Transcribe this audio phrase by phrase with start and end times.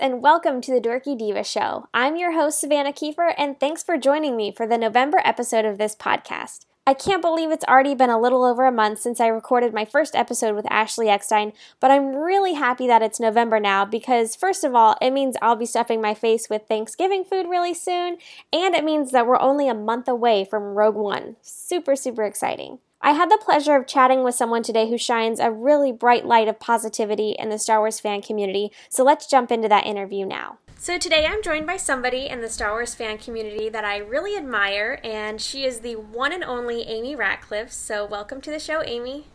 [0.00, 1.86] And welcome to the Dorky Diva Show.
[1.92, 5.76] I'm your host, Savanna Kiefer, and thanks for joining me for the November episode of
[5.76, 6.64] this podcast.
[6.86, 9.84] I can't believe it's already been a little over a month since I recorded my
[9.84, 14.64] first episode with Ashley Eckstein, but I'm really happy that it's November now because, first
[14.64, 18.16] of all, it means I'll be stuffing my face with Thanksgiving food really soon,
[18.54, 21.36] and it means that we're only a month away from Rogue One.
[21.42, 22.78] Super, super exciting.
[23.02, 26.48] I had the pleasure of chatting with someone today who shines a really bright light
[26.48, 30.58] of positivity in the Star Wars fan community, so let's jump into that interview now.
[30.76, 34.36] So, today I'm joined by somebody in the Star Wars fan community that I really
[34.36, 37.72] admire, and she is the one and only Amy Ratcliffe.
[37.72, 39.28] So, welcome to the show, Amy.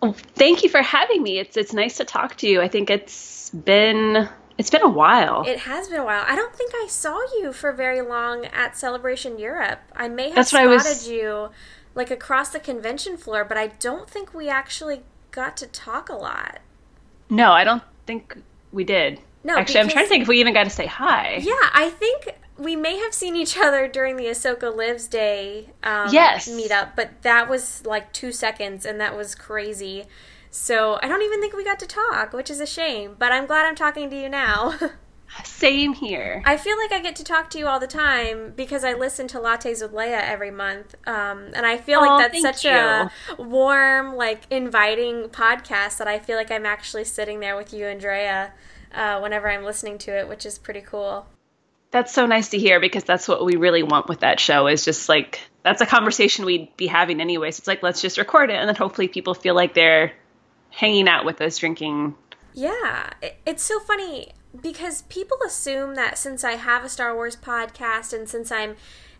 [0.00, 1.40] Oh, thank you for having me.
[1.40, 2.60] It's it's nice to talk to you.
[2.60, 5.42] I think it's been it's been a while.
[5.46, 6.24] It has been a while.
[6.28, 9.80] I don't think I saw you for very long at Celebration Europe.
[9.96, 11.08] I may have That's spotted was...
[11.08, 11.50] you
[11.94, 16.14] like across the convention floor, but I don't think we actually got to talk a
[16.14, 16.60] lot.
[17.30, 18.36] No, I don't think
[18.72, 19.20] we did.
[19.42, 21.38] No, actually, I'm trying to think if we even got to say hi.
[21.42, 26.08] Yeah, I think we may have seen each other during the Ahsoka Lives Day um,
[26.12, 26.48] yes.
[26.48, 30.04] meetup, but that was like two seconds, and that was crazy.
[30.50, 33.16] So I don't even think we got to talk, which is a shame.
[33.18, 34.78] But I'm glad I'm talking to you now.
[35.42, 36.42] Same here.
[36.44, 39.26] I feel like I get to talk to you all the time because I listen
[39.28, 40.94] to Lattes with Leia every month.
[41.06, 42.70] Um, and I feel like that's such you.
[42.70, 47.86] a warm, like inviting podcast that I feel like I'm actually sitting there with you,
[47.86, 48.52] Andrea,
[48.94, 51.26] uh, whenever I'm listening to it, which is pretty cool.
[51.90, 54.84] That's so nice to hear because that's what we really want with that show is
[54.84, 57.50] just like that's a conversation we'd be having anyway.
[57.52, 60.12] So It's like let's just record it and then hopefully people feel like they're
[60.70, 62.16] hanging out with us drinking.
[62.52, 63.10] Yeah,
[63.46, 68.28] it's so funny because people assume that since I have a Star Wars podcast and
[68.28, 68.76] since I'm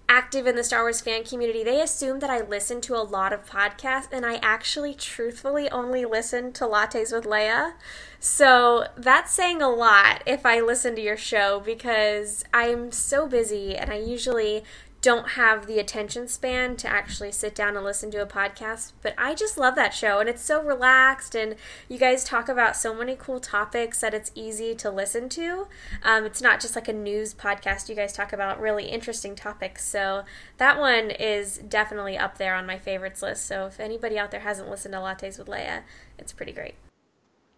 [0.09, 3.33] active in the Star Wars fan community, they assume that I listen to a lot
[3.33, 7.73] of podcasts, and I actually truthfully only listen to Lattes with Leia.
[8.21, 13.77] So that's saying a lot if I listen to your show because I'm so busy
[13.77, 14.65] and I usually
[15.05, 19.13] don't have the attention span to actually sit down and listen to a podcast, but
[19.19, 21.57] I just love that show and it's so relaxed and
[21.91, 25.67] you guys talk about so many cool topics that it's easy to listen to.
[26.03, 29.85] Um, it's not just like a news podcast, you guys talk about really interesting topics.
[29.85, 30.25] So
[30.57, 33.45] that one is definitely up there on my favorites list.
[33.45, 35.83] So if anybody out there hasn't listened to Lattes with Leia,
[36.19, 36.77] it's pretty great.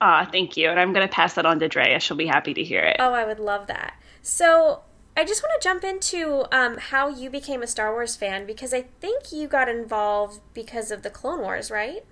[0.01, 0.69] Ah, thank you.
[0.69, 2.01] And I'm going to pass that on to Drea.
[2.01, 2.97] She'll be happy to hear it.
[2.99, 3.95] Oh, I would love that.
[4.21, 4.81] So,
[5.16, 8.75] I just want to jump into um, how you became a Star Wars fan because
[8.75, 12.04] I think you got involved because of the Clone Wars, right?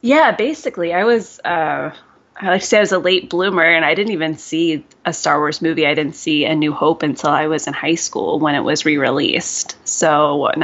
[0.00, 1.38] Yeah, basically, I was.
[1.44, 1.94] Uh,
[2.36, 5.12] I like to say I was a late bloomer, and I didn't even see a
[5.12, 5.86] Star Wars movie.
[5.86, 8.84] I didn't see A New Hope until I was in high school when it was
[8.84, 9.76] re-released.
[9.86, 10.58] So, what,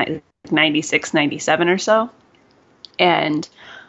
[0.51, 2.11] 96, 97 or so,
[2.99, 3.49] and.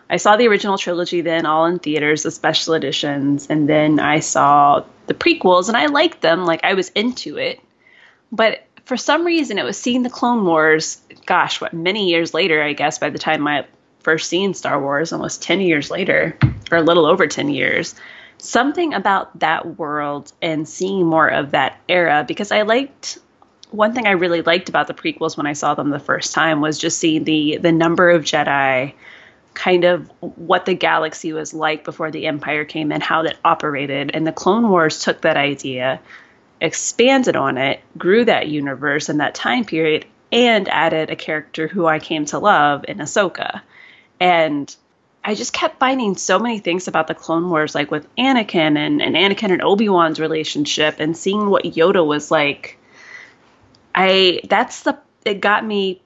[0.09, 4.19] I saw the original trilogy then, all in theaters, the special editions, and then I
[4.19, 6.43] saw the prequels, and I liked them.
[6.43, 7.61] Like I was into it,
[8.31, 11.01] but for some reason, it was seeing the Clone Wars.
[11.25, 12.61] Gosh, what many years later?
[12.61, 13.65] I guess by the time I
[13.99, 16.37] first seen Star Wars, almost ten years later,
[16.71, 17.95] or a little over ten years.
[18.37, 23.19] Something about that world and seeing more of that era because I liked
[23.69, 26.59] one thing I really liked about the prequels when I saw them the first time
[26.59, 28.93] was just seeing the the number of Jedi,
[29.53, 34.11] kind of what the galaxy was like before the Empire came and how that operated,
[34.13, 36.01] and the Clone Wars took that idea,
[36.59, 41.85] expanded on it, grew that universe and that time period, and added a character who
[41.85, 43.61] I came to love in Ahsoka.
[44.19, 44.73] And
[45.23, 49.01] I just kept finding so many things about the Clone Wars, like with Anakin and,
[49.01, 52.77] and Anakin and Obi Wan's relationship, and seeing what Yoda was like.
[53.93, 56.01] I that's the it got me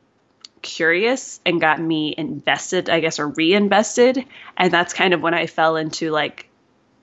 [0.62, 4.26] curious and got me invested, I guess, or reinvested,
[4.58, 6.50] and that's kind of when I fell into like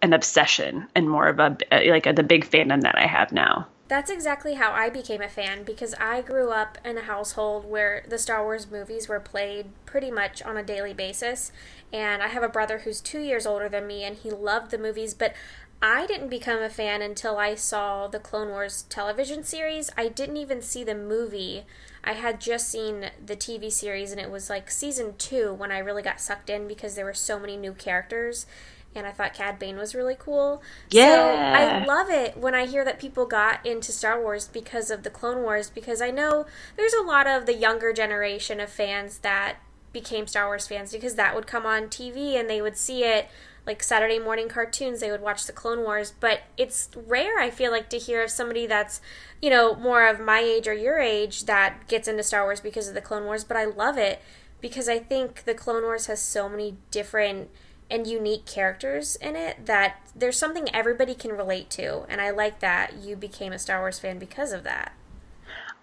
[0.03, 3.69] an obsession and more of a like a, the big fandom that I have now.
[3.93, 8.03] That's exactly how I became a fan because I grew up in a household where
[8.09, 11.53] the Star Wars movies were played pretty much on a daily basis.
[11.93, 14.79] And I have a brother who's two years older than me and he loved the
[14.79, 15.35] movies, but
[15.83, 19.91] I didn't become a fan until I saw the Clone Wars television series.
[19.95, 21.65] I didn't even see the movie.
[22.03, 25.77] I had just seen the TV series and it was like season two when I
[25.81, 28.47] really got sucked in because there were so many new characters
[28.95, 30.63] and I thought Cad Bane was really cool.
[30.91, 31.15] Yeah.
[31.15, 35.03] So I love it when I hear that people got into Star Wars because of
[35.03, 36.47] the Clone Wars because I know
[36.77, 39.57] there's a lot of the younger generation of fans that
[39.93, 43.29] became Star Wars fans because that would come on TV and they would see it
[43.67, 47.71] like Saturday morning cartoons, they would watch the Clone Wars, but it's rare I feel
[47.71, 49.01] like to hear of somebody that's,
[49.41, 52.89] you know, more of my age or your age that gets into Star Wars because
[52.89, 54.21] of the Clone Wars, but I love it
[54.61, 57.51] because I think the Clone Wars has so many different
[57.93, 62.05] and unique characters in it that there's something everybody can relate to.
[62.09, 64.93] And I like that you became a Star Wars fan because of that.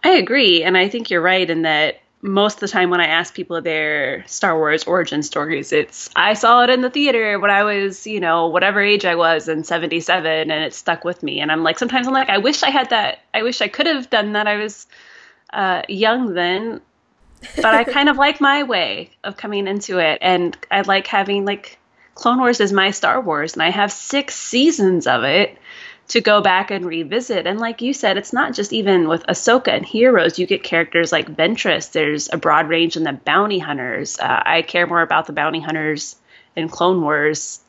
[0.04, 0.64] I agree.
[0.64, 3.62] And I think you're right in that most of the time when I ask people
[3.62, 8.08] their Star Wars origin stories, it's I saw it in the theater when I was,
[8.08, 11.40] you know, whatever age I was in 77 and it stuck with me.
[11.40, 13.20] And I'm like, sometimes I'm like, I wish I had that.
[13.34, 14.48] I wish I could have done that.
[14.48, 14.88] I was
[15.54, 16.82] uh, young then,
[17.56, 20.18] but I kind of like my way of coming into it.
[20.22, 21.79] And I like having like
[22.20, 25.58] Clone Wars is my Star Wars and I have six seasons of it
[26.10, 27.48] to go back and revisit.
[27.48, 30.38] And like you said, it's not just even with Ahsoka and Heroes.
[30.38, 31.94] You get characters like Ventress.
[31.94, 34.20] There's a broad range in the bounty hunters.
[34.20, 36.18] Uh, I care more about the bounty hunters
[36.58, 37.62] in Clone Wars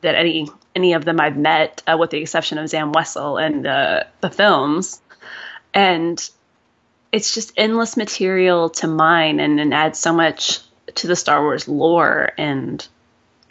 [0.00, 3.66] than any any of them I've met, uh, with the exception of Zam Wesell and
[3.66, 5.02] uh, the films.
[5.74, 6.30] And
[7.12, 10.60] it's just endless material to mine, and, and adds so much
[10.94, 12.86] to the Star Wars lore and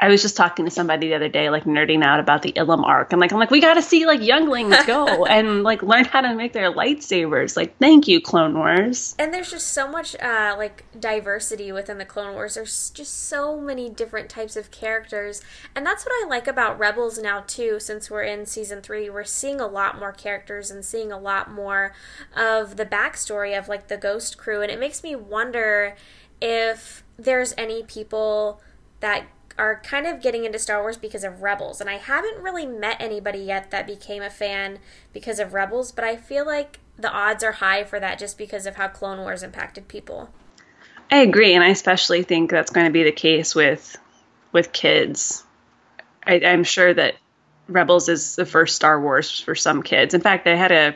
[0.01, 2.85] I was just talking to somebody the other day, like nerding out about the Ilum
[2.85, 3.11] arc.
[3.11, 6.21] I'm like, I'm like, we got to see like younglings go and like learn how
[6.21, 7.57] to make their lightsabers.
[7.57, 9.13] Like, thank you, Clone Wars.
[9.19, 12.55] And there's just so much uh, like diversity within the Clone Wars.
[12.55, 15.41] There's just so many different types of characters,
[15.75, 17.79] and that's what I like about Rebels now too.
[17.81, 21.51] Since we're in season three, we're seeing a lot more characters and seeing a lot
[21.51, 21.93] more
[22.37, 25.97] of the backstory of like the Ghost Crew, and it makes me wonder
[26.41, 28.61] if there's any people
[29.01, 29.25] that
[29.59, 31.81] are kind of getting into Star Wars because of Rebels.
[31.81, 34.79] And I haven't really met anybody yet that became a fan
[35.13, 38.65] because of Rebels, but I feel like the odds are high for that just because
[38.65, 40.29] of how Clone Wars impacted people.
[41.11, 43.97] I agree, and I especially think that's going to be the case with
[44.51, 45.43] with kids.
[46.25, 47.15] I, I'm sure that
[47.67, 50.13] Rebels is the first Star Wars for some kids.
[50.13, 50.95] In fact, I had a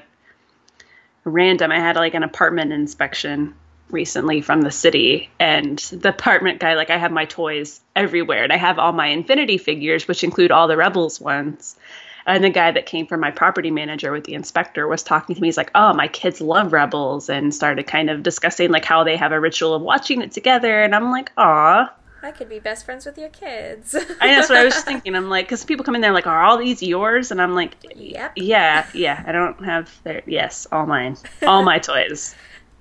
[1.23, 1.71] random.
[1.71, 3.55] I had like an apartment inspection
[3.89, 8.51] recently from the city and the apartment guy like i have my toys everywhere and
[8.51, 11.75] i have all my infinity figures which include all the rebels ones
[12.25, 15.41] and the guy that came from my property manager with the inspector was talking to
[15.41, 19.03] me he's like oh my kids love rebels and started kind of discussing like how
[19.03, 21.87] they have a ritual of watching it together and i'm like aw
[22.23, 23.93] I could be best friends with your kids.
[23.95, 25.13] I know, that's what I was thinking.
[25.13, 27.31] I'm like, because people come in there like, are all these yours?
[27.31, 28.31] And I'm like, yep.
[28.37, 29.21] Yeah, yeah.
[29.27, 31.17] I don't have their, yes, all mine.
[31.45, 32.33] All my toys.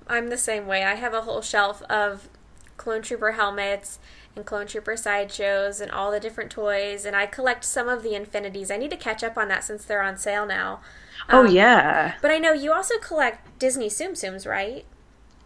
[0.07, 0.83] I'm the same way.
[0.83, 2.29] I have a whole shelf of
[2.77, 3.99] Clone Trooper helmets
[4.35, 8.15] and Clone Trooper sideshows and all the different toys, and I collect some of the
[8.15, 8.71] Infinities.
[8.71, 10.81] I need to catch up on that since they're on sale now.
[11.29, 12.15] Oh, um, oh yeah.
[12.21, 14.85] But I know you also collect Disney Tsum Tsums, right?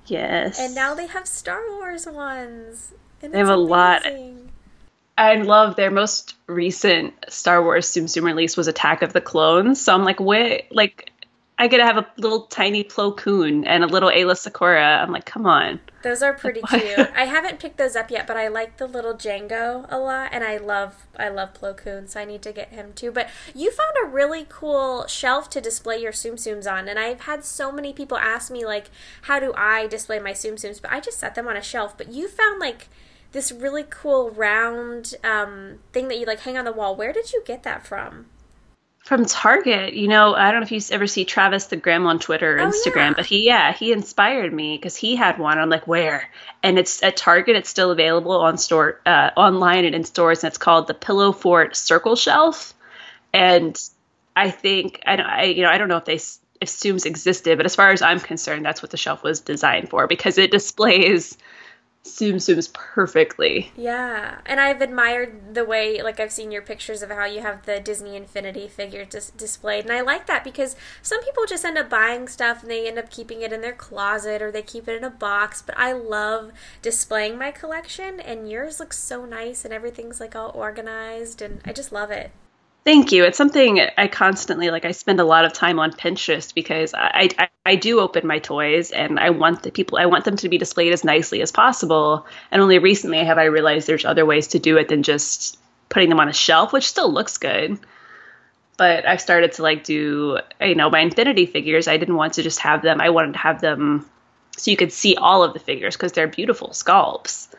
[0.05, 0.59] Yes.
[0.59, 2.93] And now they have Star Wars ones.
[3.19, 3.69] they have a amazing.
[3.69, 4.05] lot.
[5.17, 9.81] I love their most recent Star Wars Tsum Tsum release was Attack of the Clones.
[9.81, 11.11] So I'm like, wait, like
[11.59, 15.01] I get to have a little tiny Plo Koon and a little Aayla Secura.
[15.01, 15.79] I'm like, come on.
[16.03, 16.99] Those are pretty cute.
[17.15, 20.43] I haven't picked those up yet, but I like the little Jango a lot, and
[20.43, 23.11] I love I love Plo Koon, so I need to get him too.
[23.11, 27.21] But you found a really cool shelf to display your Tsum Tsums on, and I've
[27.21, 28.91] had so many people ask me like,
[29.23, 30.79] how do I display my Tsum Tsums?
[30.81, 31.97] But I just set them on a shelf.
[31.97, 32.87] But you found like
[33.31, 36.95] this really cool round um, thing that you like hang on the wall.
[36.95, 38.27] Where did you get that from?
[39.07, 39.93] From Target.
[39.93, 42.59] You know, I don't know if you ever see Travis the Gram on Twitter or
[42.59, 43.13] oh, Instagram, yeah.
[43.13, 45.57] but he, yeah, he inspired me because he had one.
[45.57, 46.29] I'm like, where?
[46.61, 47.55] And it's at Target.
[47.55, 51.31] It's still available on store, uh, online and in stores, and it's called the Pillow
[51.31, 52.73] Fort Circle Shelf.
[53.33, 53.81] And
[54.35, 56.19] I think I, I you know, I don't know if they
[56.59, 59.89] if Tsums existed, but as far as I'm concerned, that's what the shelf was designed
[59.89, 61.37] for because it displays
[62.03, 63.71] Tsum Tsums perfectly.
[63.75, 67.65] Yeah, and I've admired the way, like, I've seen your pictures of how you have
[67.65, 71.77] the Disney Infinity figure dis- displayed, and I like that because some people just end
[71.77, 74.87] up buying stuff and they end up keeping it in their closet or they keep
[74.87, 75.61] it in a box.
[75.61, 76.51] But I love
[76.81, 81.73] displaying my collection, and yours looks so nice and everything's like all organized, and I
[81.73, 82.31] just love it.
[82.87, 83.25] Thank you.
[83.25, 84.85] It's something I constantly like.
[84.85, 88.39] I spend a lot of time on Pinterest because I, I, I do open my
[88.39, 91.51] toys and I want the people I want them to be displayed as nicely as
[91.51, 92.25] possible.
[92.49, 96.07] And only recently have I realized there's other ways to do it than just putting
[96.07, 97.77] them on a shelf, which still looks good.
[98.77, 101.89] But I've started to like do you know my Infinity figures.
[101.89, 103.01] I didn't want to just have them.
[103.01, 104.09] I wanted to have them
[104.55, 107.53] so you could see all of the figures because they're beautiful sculpts.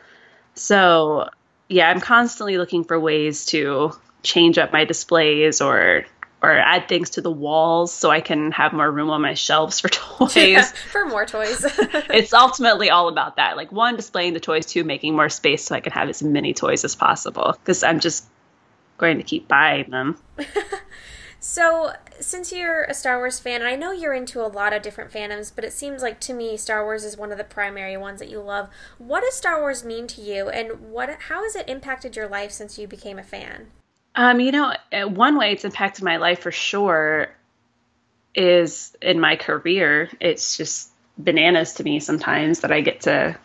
[0.55, 1.29] So
[1.67, 6.05] yeah, I'm constantly looking for ways to change up my displays or
[6.41, 9.81] or add things to the walls so I can have more room on my shelves
[9.81, 10.35] for toys.
[10.35, 11.65] Yeah, for more toys.
[12.09, 13.57] it's ultimately all about that.
[13.57, 16.53] Like one, displaying the toys, two, making more space so I can have as many
[16.53, 17.55] toys as possible.
[17.59, 18.25] Because I'm just
[18.97, 20.17] going to keep buying them.
[21.41, 24.81] So, since you're a Star Wars fan, and I know you're into a lot of
[24.81, 27.95] different fandoms, but it seems like to me Star Wars is one of the primary
[27.95, 28.69] ones that you love.
[28.97, 32.51] What does Star Wars mean to you, and what how has it impacted your life
[32.51, 33.67] since you became a fan?
[34.19, 37.29] Um, you know, uh, one way it's impacted my life for sure
[38.35, 40.09] is in my career.
[40.19, 43.37] It's just bananas to me sometimes that I get to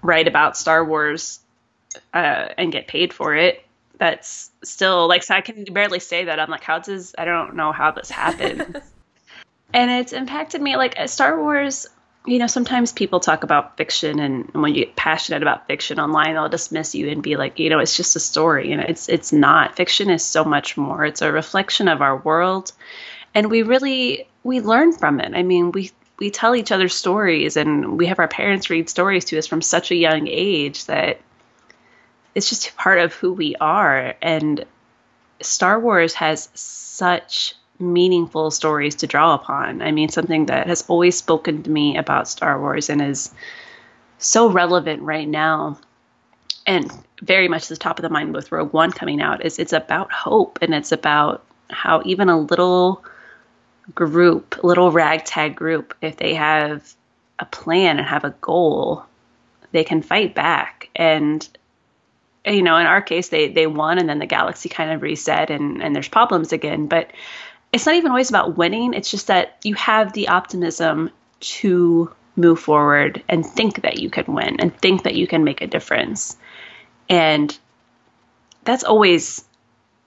[0.00, 1.40] write about Star Wars
[2.14, 3.62] uh, and get paid for it.
[3.98, 6.40] That's still like so I can barely say that.
[6.40, 8.80] I'm like, how does I don't know how this happened.
[9.74, 11.86] and it's impacted me like Star Wars.
[12.28, 16.34] You know, sometimes people talk about fiction, and when you get passionate about fiction online,
[16.34, 19.32] they'll dismiss you and be like, you know, it's just a story, and it's it's
[19.32, 19.76] not.
[19.76, 21.06] Fiction is so much more.
[21.06, 22.72] It's a reflection of our world,
[23.34, 25.32] and we really we learn from it.
[25.34, 29.24] I mean, we we tell each other stories, and we have our parents read stories
[29.26, 31.20] to us from such a young age that
[32.34, 34.16] it's just part of who we are.
[34.20, 34.66] And
[35.40, 39.82] Star Wars has such meaningful stories to draw upon.
[39.82, 43.32] I mean, something that has always spoken to me about Star Wars and is
[44.18, 45.78] so relevant right now
[46.66, 46.90] and
[47.22, 50.12] very much the top of the mind with Rogue One coming out is it's about
[50.12, 53.04] hope and it's about how even a little
[53.94, 56.94] group, little ragtag group, if they have
[57.38, 59.04] a plan and have a goal,
[59.72, 60.90] they can fight back.
[60.94, 61.46] And
[62.44, 65.50] you know, in our case, they they won, and then the galaxy kind of reset,
[65.50, 66.86] and and there's problems again.
[66.86, 67.10] But
[67.72, 68.94] it's not even always about winning.
[68.94, 71.10] It's just that you have the optimism
[71.40, 75.60] to move forward and think that you can win and think that you can make
[75.60, 76.36] a difference.
[77.08, 77.56] And
[78.64, 79.44] that's always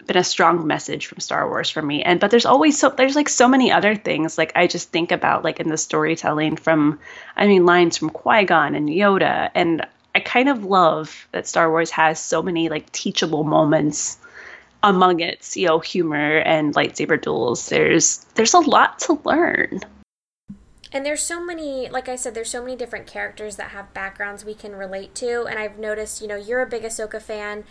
[0.08, 2.04] been a strong message from Star Wars for me.
[2.04, 5.12] And but there's always so there's like so many other things like I just think
[5.12, 7.00] about like in the storytelling from
[7.36, 11.92] I mean lines from Qui-Gon and Yoda and I kind of love that Star Wars
[11.92, 14.18] has so many like teachable moments
[14.84, 17.70] among its you know humor and lightsaber duels.
[17.70, 19.82] There's there's a lot to learn.
[20.94, 24.44] And there's so many, like I said, there's so many different characters that have backgrounds
[24.44, 25.46] we can relate to.
[25.46, 27.64] And I've noticed, you know, you're a big Ahsoka fan,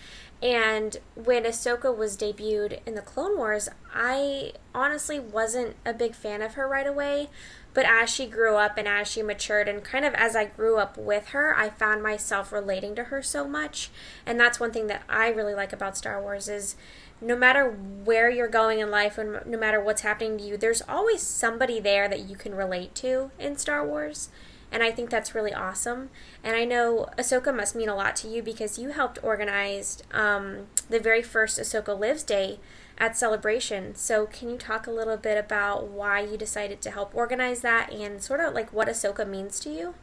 [0.43, 6.41] and when Ahsoka was debuted in the Clone Wars, I honestly wasn't a big fan
[6.41, 7.29] of her right away.
[7.73, 10.79] But as she grew up and as she matured, and kind of as I grew
[10.79, 13.91] up with her, I found myself relating to her so much.
[14.27, 16.77] And that's one thing that I really like about Star Wars is
[17.21, 20.83] no matter where you're going in life and no matter what's happening to you, there's
[20.89, 24.31] always somebody there that you can relate to in Star Wars.
[24.73, 26.11] And I think that's really awesome.
[26.45, 30.67] And I know Ahsoka must mean a lot to you because you helped organize um,
[30.89, 32.61] the very first Ahsoka Lives Day
[32.99, 33.95] at Celebration.
[33.95, 37.93] So, can you talk a little bit about why you decided to help organize that
[37.93, 39.95] and sort of like what Ahsoka means to you?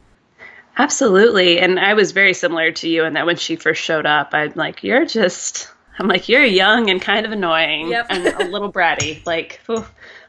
[0.76, 1.58] Absolutely.
[1.58, 4.52] And I was very similar to you in that when she first showed up, I'm
[4.54, 8.06] like, you're just, I'm like, you're young and kind of annoying yep.
[8.10, 9.24] and a little bratty.
[9.26, 9.60] Like,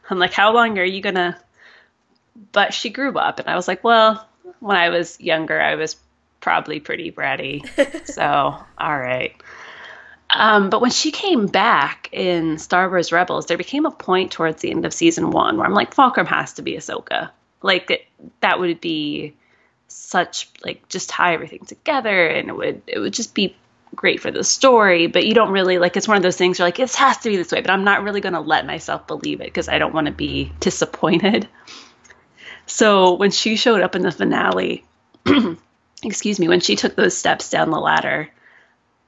[0.09, 1.37] I'm like, how long are you going to?
[2.51, 4.27] But she grew up, and I was like, well,
[4.59, 5.95] when I was younger, I was
[6.41, 7.65] probably pretty bratty.
[8.07, 9.35] so, all right.
[10.31, 14.61] Um, but when she came back in Star Wars Rebels, there became a point towards
[14.61, 17.31] the end of season one where I'm like, Fulcrum has to be Ahsoka.
[17.61, 18.05] Like it,
[18.41, 19.35] that would be
[19.87, 23.55] such like just tie everything together, and it would it would just be
[23.95, 25.07] great for the story.
[25.07, 27.29] But you don't really like it's one of those things you're like, it has to
[27.29, 29.79] be this way, but I'm not really going to let myself believe it because I
[29.79, 31.47] don't want to be disappointed.
[32.69, 34.85] So when she showed up in the finale,
[36.03, 38.29] excuse me, when she took those steps down the ladder,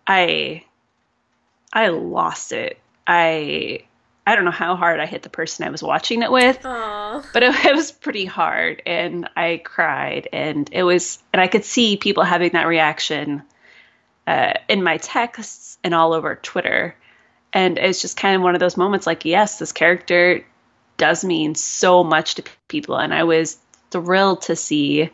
[0.08, 0.66] I
[1.72, 2.80] I lost it.
[3.06, 3.86] I
[4.26, 7.26] I don't know how hard I hit the person I was watching it with, Aww.
[7.34, 11.66] but it, it, was pretty hard, and I cried, and it was, and I could
[11.66, 13.44] see people having that reaction
[14.28, 16.96] uh, in my texts and all over Twitter,
[17.54, 20.46] and it's just kind of one of those moments, like, yes, this character
[21.02, 23.58] does mean so much to people, and I was
[23.90, 25.10] thrilled to see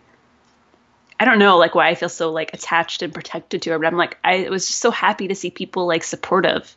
[1.19, 3.87] I don't know like why I feel so like attached and protected to her, but
[3.87, 6.75] I'm like I was just so happy to see people like supportive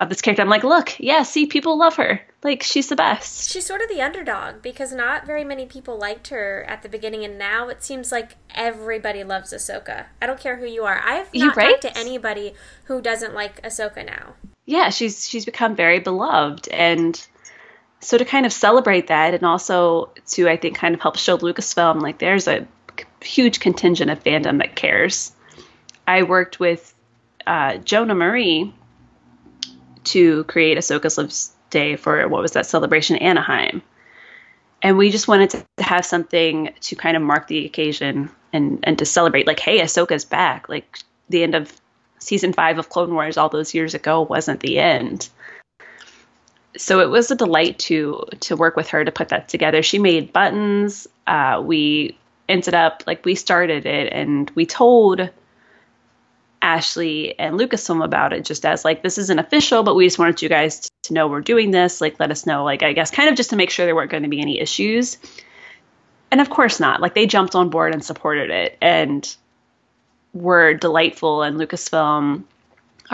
[0.00, 0.42] of this character.
[0.42, 2.20] I'm like, look, yeah, see, people love her.
[2.42, 3.50] Like she's the best.
[3.50, 7.24] She's sort of the underdog because not very many people liked her at the beginning,
[7.24, 10.06] and now it seems like everybody loves Ahsoka.
[10.20, 11.00] I don't care who you are.
[11.04, 11.80] I've not right?
[11.80, 12.54] talked to anybody
[12.84, 14.34] who doesn't like Ahsoka now.
[14.66, 17.14] Yeah, she's she's become very beloved, and
[18.00, 21.38] so to kind of celebrate that, and also to I think kind of help show
[21.38, 22.66] Lucasfilm like there's a
[23.22, 25.32] huge contingent of fandom that cares.
[26.06, 26.94] I worked with
[27.46, 28.74] uh, Jonah Marie
[30.04, 33.82] to create Ahsoka's Lives Day for what was that celebration Anaheim.
[34.82, 38.98] And we just wanted to have something to kind of mark the occasion and, and
[38.98, 40.68] to celebrate, like, hey, Ahsoka's back.
[40.68, 40.98] Like,
[41.30, 41.72] the end of
[42.18, 45.28] season five of Clone Wars all those years ago wasn't the end.
[46.76, 49.82] So it was a delight to to work with her to put that together.
[49.82, 51.06] She made buttons.
[51.26, 52.16] Uh, we
[52.48, 55.30] ended up like we started it and we told
[56.62, 60.42] Ashley and Lucasfilm about it just as like this isn't official, but we just wanted
[60.42, 62.00] you guys to know we're doing this.
[62.00, 64.10] Like let us know, like I guess kind of just to make sure there weren't
[64.10, 65.18] going to be any issues.
[66.30, 67.00] And of course not.
[67.00, 69.36] Like they jumped on board and supported it and
[70.32, 72.44] were delightful and Lucasfilm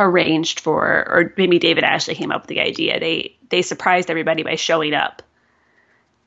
[0.00, 3.00] arranged for or maybe David Ashley came up with the idea.
[3.00, 5.22] They they surprised everybody by showing up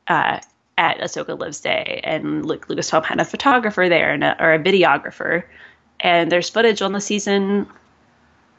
[0.08, 0.40] uh,
[0.78, 4.60] at Ahsoka Lives Day and Luke, Lucasfilm had a photographer there and a, or a
[4.60, 5.44] videographer
[6.00, 7.68] and there's footage on the season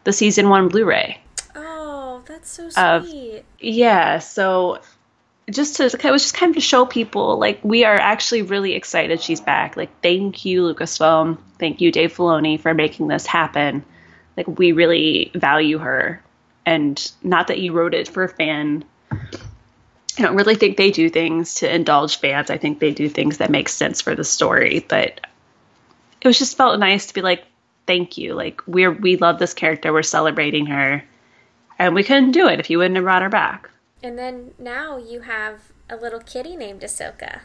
[0.04, 1.18] the season one Blu-ray.
[1.54, 3.38] Oh, that's so sweet.
[3.38, 4.80] Of, yeah, so
[5.50, 8.74] just to it was just kind of to show people like we are actually really
[8.74, 9.76] excited she's back.
[9.76, 13.84] Like thank you Lucasfilm, thank you Dave Filoni for making this happen.
[14.36, 16.22] Like we really value her,
[16.66, 18.84] and not that you wrote it for a fan.
[19.12, 22.50] I don't really think they do things to indulge fans.
[22.50, 25.20] I think they do things that make sense for the story, but
[26.20, 27.44] it was just felt nice to be like,
[27.86, 28.34] thank you.
[28.34, 29.92] Like we're we love this character.
[29.92, 31.04] We're celebrating her,
[31.78, 33.70] and we couldn't do it if you wouldn't have brought her back.
[34.02, 37.40] And then now you have a little kitty named Ahsoka.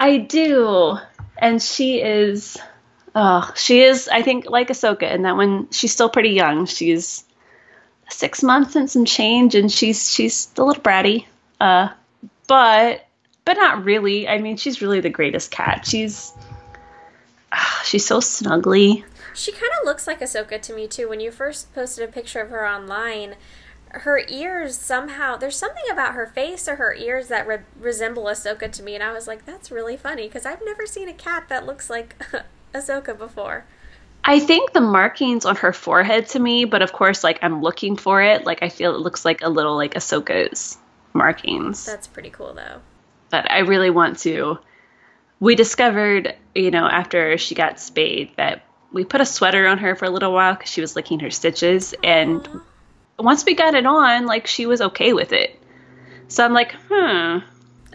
[0.00, 0.96] I do,
[1.36, 2.56] and she is.
[3.20, 4.06] Oh, she is.
[4.06, 6.66] I think like Ahsoka, and that when she's still pretty young.
[6.66, 7.24] She's
[8.08, 11.26] six months and some change, and she's she's a little bratty.
[11.60, 11.88] Uh,
[12.46, 13.08] but
[13.44, 14.28] but not really.
[14.28, 15.84] I mean, she's really the greatest cat.
[15.84, 16.32] She's
[17.84, 19.02] she's so snuggly.
[19.34, 21.08] She kind of looks like Ahsoka to me too.
[21.08, 23.34] When you first posted a picture of her online,
[23.88, 28.70] her ears somehow there's something about her face or her ears that re- resemble Ahsoka
[28.70, 31.48] to me, and I was like, that's really funny because I've never seen a cat
[31.48, 32.14] that looks like
[32.74, 33.64] Ahsoka before.
[34.24, 37.96] I think the markings on her forehead to me, but of course, like I'm looking
[37.96, 38.44] for it.
[38.44, 40.76] Like I feel it looks like a little like Ahsoka's
[41.14, 41.86] markings.
[41.86, 42.80] That's pretty cool, though.
[43.30, 44.58] But I really want to
[45.40, 49.94] we discovered, you know, after she got spayed that we put a sweater on her
[49.94, 51.94] for a little while because she was licking her stitches.
[52.02, 52.62] And Aww.
[53.18, 55.60] once we got it on, like she was okay with it.
[56.28, 57.38] So I'm like, hmm.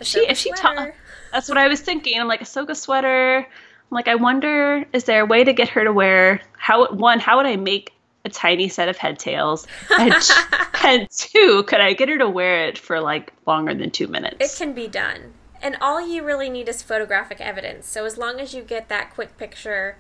[0.01, 0.91] She, if she ta-
[1.31, 2.19] that's what I was thinking.
[2.19, 3.45] I'm like, Ahsoka sweater.
[3.93, 7.19] Like, I wonder, is there a way to get her to wear how one?
[7.19, 7.93] How would I make
[8.25, 9.67] a tiny set of head tails?
[9.97, 10.13] And,
[10.84, 14.38] and two, could I get her to wear it for like longer than two minutes?
[14.39, 15.34] It can be done.
[15.62, 17.88] And all you really need is photographic evidence.
[17.88, 19.97] So as long as you get that quick picture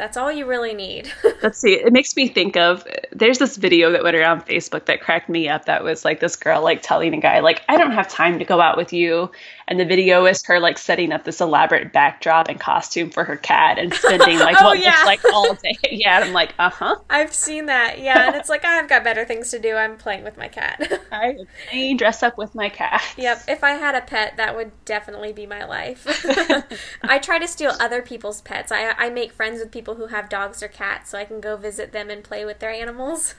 [0.00, 1.12] that's all you really need.
[1.42, 1.74] Let's see.
[1.74, 5.46] It makes me think of there's this video that went around Facebook that cracked me
[5.46, 8.38] up that was like this girl like telling a guy like I don't have time
[8.38, 9.30] to go out with you
[9.70, 13.36] and the video is her like setting up this elaborate backdrop and costume for her
[13.36, 14.90] cat and spending like oh, what yeah.
[14.90, 15.76] looks like all day.
[15.90, 18.00] Yeah, I'm like, "Uh-huh." I've seen that.
[18.00, 19.76] Yeah, and it's like I've got better things to do.
[19.76, 21.00] I'm playing with my cat.
[21.12, 23.02] I dress up with my cat.
[23.16, 26.06] Yep, if I had a pet, that would definitely be my life.
[27.02, 28.72] I try to steal other people's pets.
[28.72, 31.56] I I make friends with people who have dogs or cats so I can go
[31.56, 33.34] visit them and play with their animals.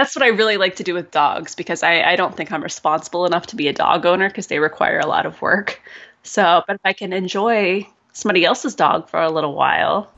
[0.00, 2.62] That's what I really like to do with dogs because I, I don't think I'm
[2.62, 5.78] responsible enough to be a dog owner because they require a lot of work.
[6.22, 10.10] So, but if I can enjoy somebody else's dog for a little while,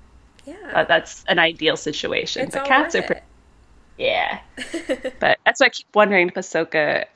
[0.47, 2.43] yeah, that's an ideal situation.
[2.43, 3.23] It's but cats are pretty,
[3.99, 4.39] yeah.
[5.19, 7.07] but that's why I keep wondering if Ahsoka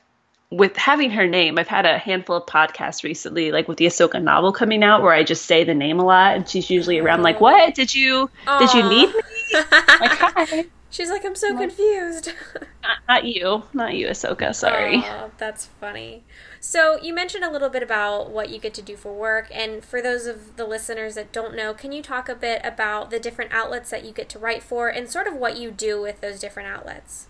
[0.49, 4.21] with having her name, I've had a handful of podcasts recently, like with the Ahsoka
[4.21, 7.23] novel coming out, where I just say the name a lot, and she's usually around
[7.23, 8.59] like, "What did you Aww.
[8.59, 9.21] did you need me?"
[9.53, 10.65] like, hi.
[10.89, 12.33] She's like, "I'm so confused."
[12.81, 14.55] not, not, you, not you, Ahsoka.
[14.55, 15.01] Sorry.
[15.01, 16.23] Aww, that's funny.
[16.59, 19.83] So you mentioned a little bit about what you get to do for work, and
[19.83, 23.19] for those of the listeners that don't know, can you talk a bit about the
[23.19, 26.21] different outlets that you get to write for, and sort of what you do with
[26.21, 27.27] those different outlets?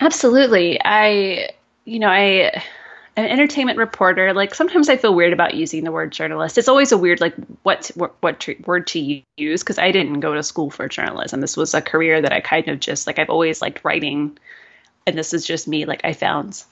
[0.00, 0.80] Absolutely.
[0.84, 1.50] I
[1.84, 2.62] you know, I
[3.18, 4.32] an entertainment reporter.
[4.32, 6.56] Like sometimes I feel weird about using the word journalist.
[6.56, 10.20] It's always a weird like what what, what to, word to use because I didn't
[10.20, 11.40] go to school for journalism.
[11.40, 14.38] This was a career that I kind of just like I've always liked writing,
[15.04, 15.84] and this is just me.
[15.84, 16.62] Like I found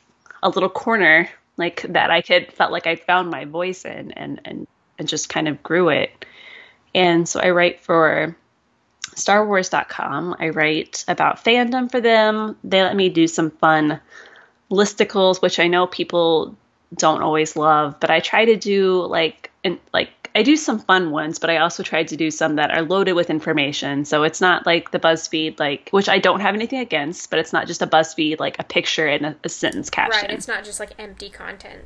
[0.40, 4.40] a little corner like that I could felt like I found my voice in and
[4.44, 4.68] and
[5.00, 6.24] and just kind of grew it.
[6.94, 8.36] And so I write for
[9.16, 10.36] StarWars.com.
[10.38, 12.56] I write about fandom for them.
[12.62, 14.00] They let me do some fun
[14.70, 16.56] listicles, which I know people
[16.94, 21.10] don't always love, but I try to do like and like I do some fun
[21.10, 24.04] ones, but I also try to do some that are loaded with information.
[24.04, 27.52] So it's not like the BuzzFeed, like which I don't have anything against, but it's
[27.52, 30.28] not just a BuzzFeed like a picture and a, a sentence caption.
[30.28, 30.30] Right.
[30.30, 31.84] It's not just like empty content.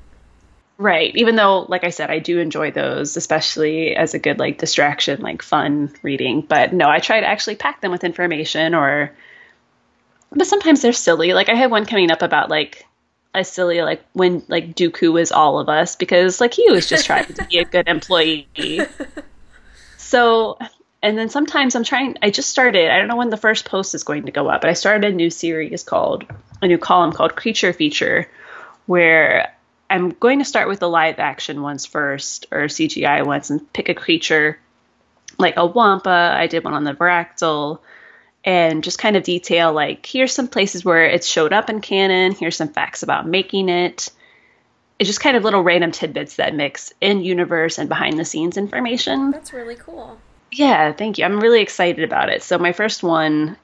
[0.79, 1.15] Right.
[1.15, 5.21] Even though, like I said, I do enjoy those, especially as a good like distraction,
[5.21, 6.41] like fun reading.
[6.41, 9.13] But no, I try to actually pack them with information or
[10.33, 11.33] but sometimes they're silly.
[11.33, 12.87] Like I have one coming up about like
[13.35, 17.07] a silly like when like Dooku was all of us because like he was just
[17.07, 18.49] trying to be a good employee.
[20.11, 20.59] So
[21.03, 23.95] and then sometimes I'm trying I just started, I don't know when the first post
[23.95, 26.25] is going to go up, but I started a new series called
[26.61, 28.29] a new column called Creature Feature
[28.87, 29.55] where
[29.89, 33.89] I'm going to start with the live action ones first or CGI ones and pick
[33.89, 34.59] a creature
[35.39, 36.35] like a wampa.
[36.37, 37.79] I did one on the Varactyl
[38.45, 42.33] and just kind of detail like here's some places where it's showed up in canon,
[42.33, 44.11] here's some facts about making it.
[44.99, 48.57] It's just kind of little random tidbits that mix in universe and behind the scenes
[48.59, 49.31] information.
[49.31, 50.19] That's really cool.
[50.53, 51.25] Yeah, thank you.
[51.25, 52.43] I'm really excited about it.
[52.43, 53.57] So my first one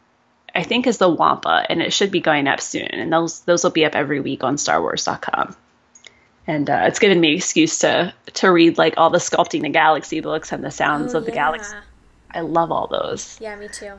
[0.54, 3.62] I think is the Wampa and it should be going up soon and those those
[3.64, 5.54] will be up every week on starwars.com
[6.46, 10.20] and uh, it's given me excuse to to read like all the sculpting the galaxy
[10.20, 11.34] books and the sounds Oh, of the yeah.
[11.36, 11.76] galaxy
[12.32, 13.94] i love all those Yeah, me too.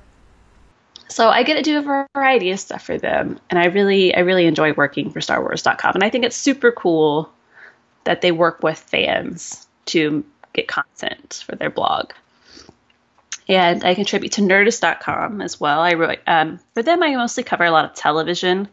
[1.08, 4.20] So i get to do a variety of stuff for them and i really i
[4.20, 7.30] really enjoy working for starwars.com and i think it's super cool
[8.04, 12.12] that they work with fans to get content for their blog
[13.48, 17.64] and i contribute to nerdist.com as well i wrote um, for them i mostly cover
[17.64, 18.68] a lot of television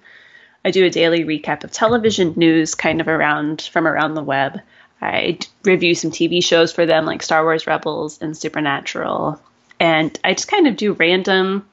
[0.64, 4.60] I do a daily recap of television news kind of around from around the web.
[5.02, 9.38] I review some TV shows for them like Star Wars Rebels and Supernatural.
[9.78, 11.68] And I just kind of do random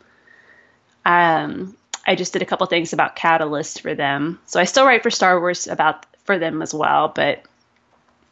[1.06, 4.40] um I just did a couple things about Catalyst for them.
[4.48, 7.44] So I still write for Star Wars about for them as well, but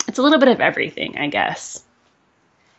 [0.08, 1.84] it's a little bit of everything, I guess.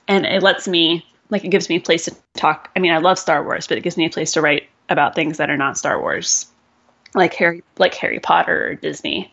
[0.09, 2.71] And it lets me like it gives me a place to talk.
[2.75, 5.15] I mean, I love Star Wars, but it gives me a place to write about
[5.15, 6.47] things that are not Star Wars
[7.15, 9.33] like Harry like Harry Potter or Disney.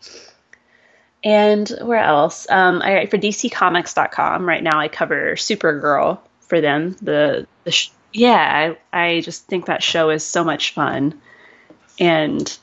[1.24, 2.46] And where else?
[2.48, 4.46] Um, I write for DCComics.com.
[4.46, 6.96] Right now, I cover Supergirl for them.
[7.02, 11.20] The, the sh- yeah, I, I just think that show is so much fun,
[11.98, 12.58] and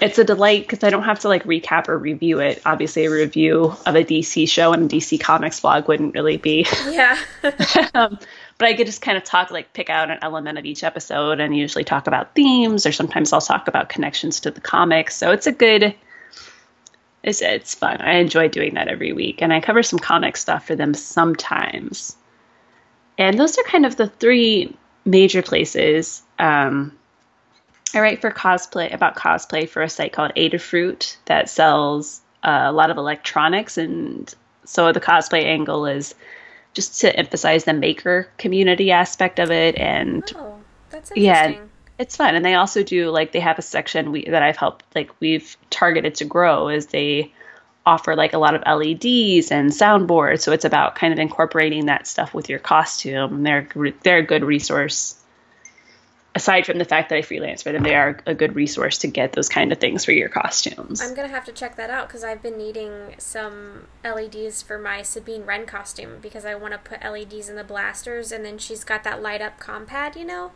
[0.00, 2.60] it's a delight because I don't have to like recap or review it.
[2.66, 6.66] Obviously, a review of a DC show and a DC Comics blog wouldn't really be
[6.86, 7.18] Yeah.
[7.94, 8.18] um,
[8.58, 11.40] but I could just kind of talk, like pick out an element of each episode
[11.40, 15.14] and usually talk about themes, or sometimes I'll talk about connections to the comics.
[15.16, 15.94] So it's a good,
[17.22, 18.00] it's, it's fun.
[18.00, 19.42] I enjoy doing that every week.
[19.42, 22.16] And I cover some comic stuff for them sometimes.
[23.18, 24.74] And those are kind of the three
[25.06, 26.22] major places.
[26.38, 26.92] Um,
[27.94, 32.72] I write for cosplay about cosplay for a site called Adafruit that sells uh, a
[32.72, 36.14] lot of electronics, and so the cosplay angle is
[36.74, 40.58] just to emphasize the maker community aspect of it, and oh,
[41.14, 41.54] Yeah.
[41.98, 42.34] it's fun.
[42.34, 45.56] And they also do like they have a section we, that I've helped like we've
[45.70, 47.32] targeted to grow is they
[47.86, 50.40] offer like a lot of LEDs and soundboards.
[50.40, 53.44] So it's about kind of incorporating that stuff with your costume.
[53.44, 53.68] They're
[54.02, 55.22] they're a good resource.
[56.34, 59.06] Aside from the fact that I freelance for them, they are a good resource to
[59.06, 61.00] get those kind of things for your costumes.
[61.00, 65.00] I'm gonna have to check that out because I've been needing some LEDs for my
[65.00, 68.84] Sabine Wren costume because I want to put LEDs in the blasters, and then she's
[68.84, 70.52] got that light up compad, you know.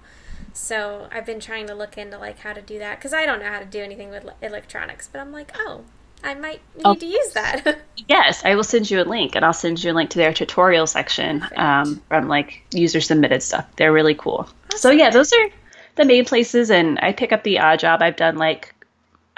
[0.53, 3.40] So I've been trying to look into like how to do that because I don't
[3.40, 5.85] know how to do anything with electronics, but I'm like, oh,
[6.24, 6.94] I might need Oh.
[6.94, 7.78] to use that.
[8.09, 10.33] Yes, I will send you a link, and I'll send you a link to their
[10.33, 13.66] tutorial section um, from like user submitted stuff.
[13.76, 14.48] They're really cool.
[14.74, 15.48] So yeah, those are
[15.94, 18.02] the main places, and I pick up the odd job.
[18.02, 18.74] I've done like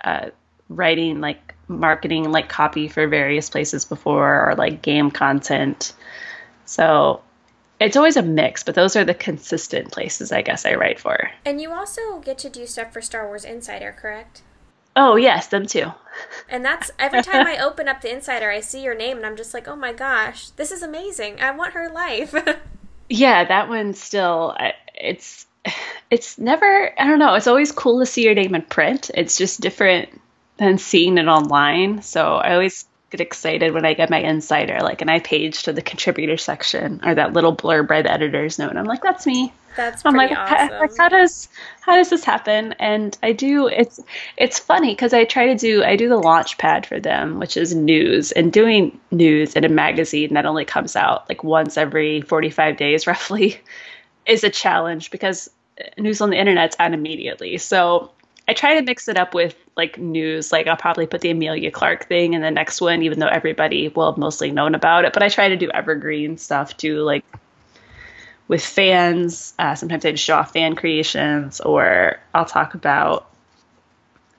[0.05, 0.31] uh,
[0.71, 5.93] writing, like marketing, like copy for various places before, or like game content.
[6.65, 7.21] So
[7.81, 11.31] it's always a mix, but those are the consistent places I guess I write for.
[11.45, 14.43] and you also get to do stuff for Star Wars Insider, correct?
[14.97, 15.93] Oh yes, them too.
[16.49, 19.37] And that's every time I open up the Insider, I see your name, and I'm
[19.37, 21.41] just like, oh my gosh, this is amazing.
[21.41, 22.35] I want her life.
[23.09, 24.57] Yeah, that one still
[24.95, 25.47] it's
[26.11, 29.11] it's never I don't know, it's always cool to see your name in print.
[29.15, 30.09] It's just different
[30.57, 32.03] than seeing it online.
[32.03, 35.73] So I always get excited when I get my insider like an I page to
[35.73, 38.71] the contributor section or that little blurb by the editor's note.
[38.71, 39.53] And I'm like, that's me.
[39.77, 40.81] That's I'm like, "How- awesome.
[40.81, 41.49] like, how does
[41.81, 42.75] how does this happen?
[42.79, 43.67] And I do.
[43.69, 44.01] It's
[44.37, 47.57] it's funny because I try to do I do the launch pad for them, which
[47.57, 52.21] is news, and doing news in a magazine that only comes out like once every
[52.23, 53.61] 45 days, roughly,
[54.27, 57.59] is a challenge because uh, news on the internet's out immediately.
[57.59, 58.11] So
[58.49, 60.53] I try to mix it up with like news.
[60.53, 63.89] Like I'll probably put the Emilia Clarke thing in the next one, even though everybody
[63.89, 65.13] will have mostly known about it.
[65.13, 67.25] But I try to do evergreen stuff too, like
[68.53, 69.55] with fans.
[69.59, 73.27] Uh, sometimes I just show off fan creations, or I'll talk about.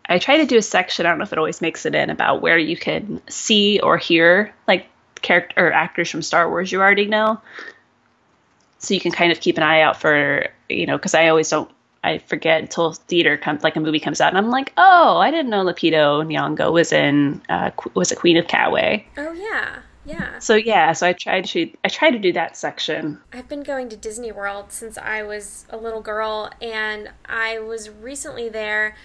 [0.08, 1.08] I try to do a section.
[1.08, 3.98] I don't know if it always makes it in about where you can see or
[3.98, 4.86] hear like
[5.24, 7.42] character or actors from Star Wars you already know.
[8.78, 11.50] So you can kind of keep an eye out for you know because I always
[11.50, 11.72] don't.
[12.04, 15.32] I forget until theater comes, like a movie comes out, and I'm like, oh, I
[15.32, 19.06] didn't know Lupita Nyong'o was in uh, was a Queen of Katwe.
[19.18, 20.40] Oh yeah, yeah.
[20.40, 23.20] So yeah, so I tried to I tried to do that section.
[23.32, 27.90] I've been going to Disney World since I was a little girl, and I was
[27.90, 28.96] recently there.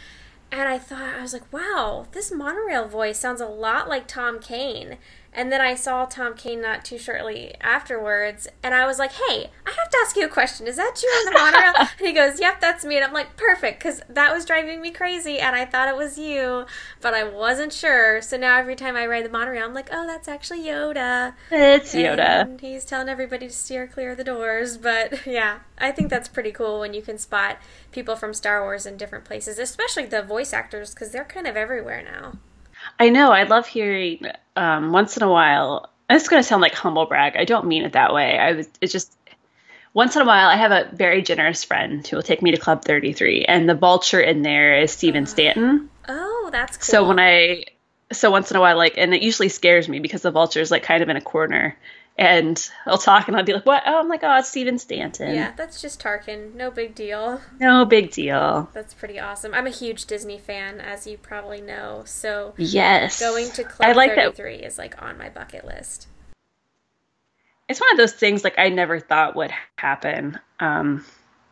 [0.51, 4.39] And I thought, I was like, wow, this monorail voice sounds a lot like Tom
[4.41, 4.97] Kane.
[5.33, 9.51] And then I saw Tom Kane not too shortly afterwards, and I was like, "Hey,
[9.67, 10.67] I have to ask you a question.
[10.67, 13.37] Is that you on the monorail?" and he goes, "Yep, that's me." And I'm like,
[13.37, 16.67] "Perfect," because that was driving me crazy, and I thought it was you,
[17.01, 18.21] but I wasn't sure.
[18.23, 21.95] So now every time I ride the monorail, I'm like, "Oh, that's actually Yoda." It's
[21.95, 22.43] Yoda.
[22.43, 24.77] And he's telling everybody to steer clear of the doors.
[24.77, 27.59] But yeah, I think that's pretty cool when you can spot
[27.93, 31.57] people from Star Wars in different places, especially the voice actors, because they're kind of
[31.57, 32.39] everywhere now.
[32.99, 33.31] I know.
[33.31, 35.91] I love hearing um, once in a while.
[36.11, 37.37] It's going to sound like humble brag.
[37.37, 38.39] I don't mean it that way.
[38.39, 38.69] I was.
[38.81, 39.17] It's just
[39.95, 40.49] once in a while.
[40.49, 43.69] I have a very generous friend who will take me to Club Thirty Three, and
[43.69, 45.91] the vulture in there is Stephen Stanton.
[46.09, 46.85] Oh, that's cool.
[46.85, 47.65] So when I,
[48.11, 50.71] so once in a while, like, and it usually scares me because the vulture is
[50.71, 51.77] like kind of in a corner,
[52.19, 55.35] and I'll talk and I'll be like, "What?" Oh, I'm like, "Oh, it's Stephen Stanton."
[55.35, 56.55] Yeah, that's just Tarkin.
[56.55, 57.41] No big deal.
[57.61, 58.69] No big deal.
[58.75, 59.55] That's pretty awesome.
[59.55, 62.03] I'm a huge Disney fan, as you probably know.
[62.07, 64.67] So yes, going to Club I like 33 that.
[64.67, 66.09] is like on my bucket list.
[67.69, 70.39] It's one of those things like I never thought would happen.
[70.59, 71.05] Um,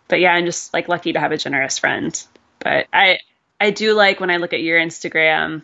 [0.09, 2.21] but yeah, I'm just like lucky to have a generous friend.
[2.59, 3.21] But I
[3.61, 5.63] I do like when I look at your Instagram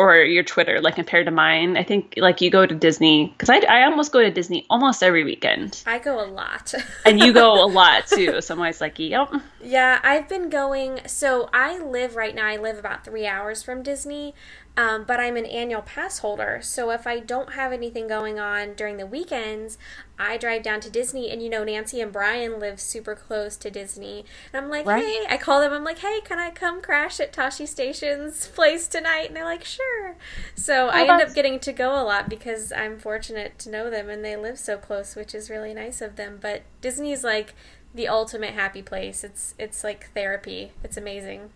[0.00, 1.76] or your Twitter, like compared to mine.
[1.76, 5.02] I think like you go to Disney because I, I almost go to Disney almost
[5.02, 5.82] every weekend.
[5.84, 6.72] I go a lot.
[7.04, 8.40] and you go a lot too.
[8.40, 9.30] So I'm always like, yep.
[9.62, 11.00] Yeah, I've been going.
[11.06, 14.34] So I live right now, I live about three hours from Disney.
[14.80, 18.72] Um, but I'm an annual pass holder, so if I don't have anything going on
[18.72, 19.76] during the weekends,
[20.18, 21.30] I drive down to Disney.
[21.30, 25.04] And you know, Nancy and Brian live super close to Disney, and I'm like, right.
[25.04, 25.74] hey, I call them.
[25.74, 29.26] I'm like, hey, can I come crash at Tosche Station's place tonight?
[29.26, 30.16] And they're like, sure.
[30.54, 33.90] So oh, I end up getting to go a lot because I'm fortunate to know
[33.90, 36.38] them, and they live so close, which is really nice of them.
[36.40, 37.54] But Disney's like
[37.94, 39.24] the ultimate happy place.
[39.24, 40.72] It's it's like therapy.
[40.82, 41.50] It's amazing.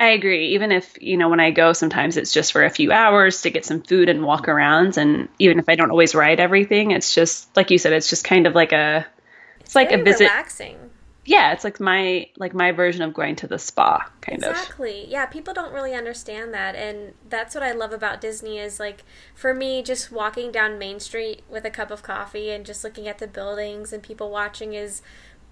[0.00, 0.54] I agree.
[0.54, 3.50] Even if, you know, when I go, sometimes it's just for a few hours to
[3.50, 4.98] get some food and walk around.
[4.98, 8.24] And even if I don't always ride everything, it's just, like you said, it's just
[8.24, 9.06] kind of like a,
[9.60, 10.24] it's, it's like a visit.
[10.24, 10.78] relaxing.
[11.26, 14.50] Yeah, it's like my like my version of going to the spa, kind exactly.
[14.50, 14.56] of.
[14.56, 15.06] Exactly.
[15.08, 18.58] Yeah, people don't really understand that, and that's what I love about Disney.
[18.58, 19.04] Is like
[19.34, 23.08] for me, just walking down Main Street with a cup of coffee and just looking
[23.08, 25.00] at the buildings and people watching is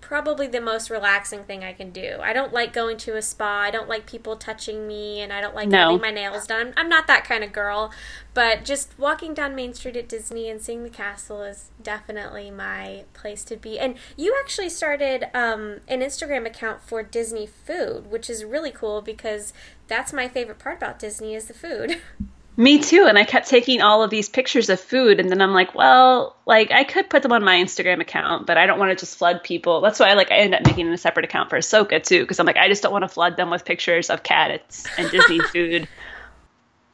[0.02, 2.18] probably the most relaxing thing I can do.
[2.20, 3.60] I don't like going to a spa.
[3.60, 5.78] I don't like people touching me, and I don't like no.
[5.78, 6.66] having my nails done.
[6.68, 7.90] I'm, I'm not that kind of girl.
[8.34, 13.04] But just walking down Main Street at Disney and seeing the castle is definitely my
[13.14, 13.78] place to be.
[13.78, 19.00] And you actually started um, an Instagram account for Disney food, which is really cool
[19.00, 19.54] because
[19.86, 22.02] that's my favorite part about Disney is the food.
[22.56, 23.06] Me too.
[23.08, 25.18] And I kept taking all of these pictures of food.
[25.18, 28.58] And then I'm like, well, like I could put them on my Instagram account, but
[28.58, 29.80] I don't want to just flood people.
[29.80, 32.38] That's why I like I end up making a separate account for Ahsoka too, because
[32.38, 35.38] I'm like, I just don't want to flood them with pictures of cats and Disney
[35.52, 35.88] food.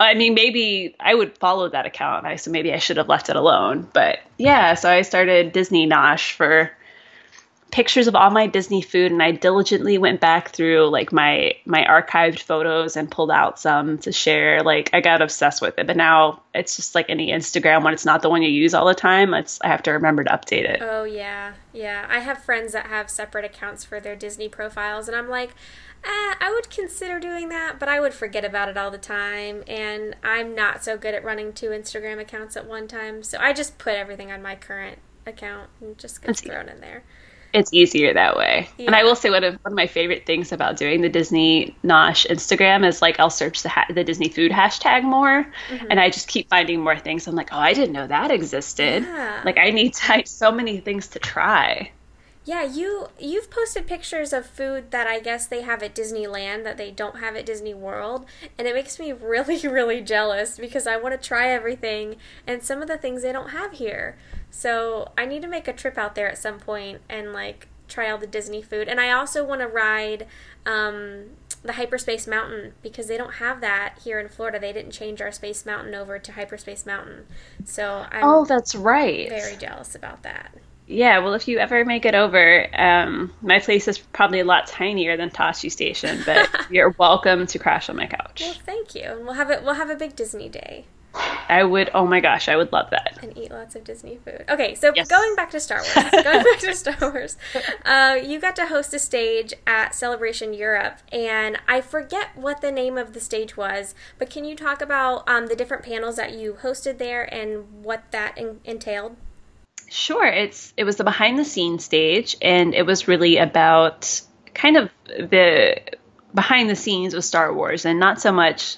[0.00, 2.24] I mean, maybe I would follow that account.
[2.24, 3.88] I so maybe I should have left it alone.
[3.92, 6.70] But yeah, so I started Disney Nosh for
[7.70, 11.84] pictures of all my Disney food and I diligently went back through like my my
[11.84, 14.62] archived photos and pulled out some to share.
[14.62, 18.06] Like I got obsessed with it, but now it's just like any Instagram when it's
[18.06, 20.64] not the one you use all the time, it's I have to remember to update
[20.64, 20.80] it.
[20.82, 21.54] Oh yeah.
[21.72, 22.06] Yeah.
[22.08, 25.50] I have friends that have separate accounts for their Disney profiles and I'm like
[26.04, 29.62] eh, I would consider doing that, but I would forget about it all the time.
[29.66, 33.22] And I'm not so good at running two Instagram accounts at one time.
[33.22, 37.04] So I just put everything on my current account and just gets thrown in there
[37.52, 38.68] it's easier that way.
[38.76, 38.86] Yeah.
[38.86, 41.76] And I will say one of one of my favorite things about doing the Disney
[41.82, 45.86] Nosh Instagram is like I'll search the ha- the Disney food hashtag more, mm-hmm.
[45.90, 47.26] and I just keep finding more things.
[47.26, 49.04] I'm like, oh, I didn't know that existed.
[49.04, 49.42] Yeah.
[49.44, 51.90] Like I need to, so many things to try.
[52.48, 56.78] Yeah, you you've posted pictures of food that I guess they have at Disneyland that
[56.78, 58.24] they don't have at Disney World,
[58.58, 62.80] and it makes me really really jealous because I want to try everything and some
[62.80, 64.16] of the things they don't have here.
[64.50, 68.10] So I need to make a trip out there at some point and like try
[68.10, 68.88] all the Disney food.
[68.88, 70.26] And I also want to ride
[70.66, 71.30] um,
[71.62, 74.58] the Hyperspace Mountain because they don't have that here in Florida.
[74.58, 77.26] They didn't change our Space Mountain over to Hyperspace Mountain.
[77.64, 79.28] So I'm Oh, that's right.
[79.28, 80.54] Very jealous about that.
[80.86, 84.66] Yeah, well, if you ever make it over, um, my place is probably a lot
[84.66, 88.40] tinier than Tosche Station, but you're welcome to crash on my couch.
[88.40, 89.62] Well, thank you, and we'll have it.
[89.62, 90.86] We'll have a big Disney day.
[91.48, 91.90] I would.
[91.94, 93.18] Oh my gosh, I would love that.
[93.22, 94.44] And eat lots of Disney food.
[94.48, 95.08] Okay, so Yes.
[95.08, 96.10] going back to Star Wars.
[96.12, 97.36] going back to Star Wars.
[97.84, 102.70] Uh, you got to host a stage at Celebration Europe, and I forget what the
[102.70, 106.32] name of the stage was, but can you talk about um, the different panels that
[106.32, 109.16] you hosted there and what that en- entailed?
[109.88, 110.26] Sure.
[110.26, 114.20] It's it was the behind the scenes stage, and it was really about
[114.54, 115.80] kind of the
[116.34, 118.76] behind the scenes of Star Wars, and not so much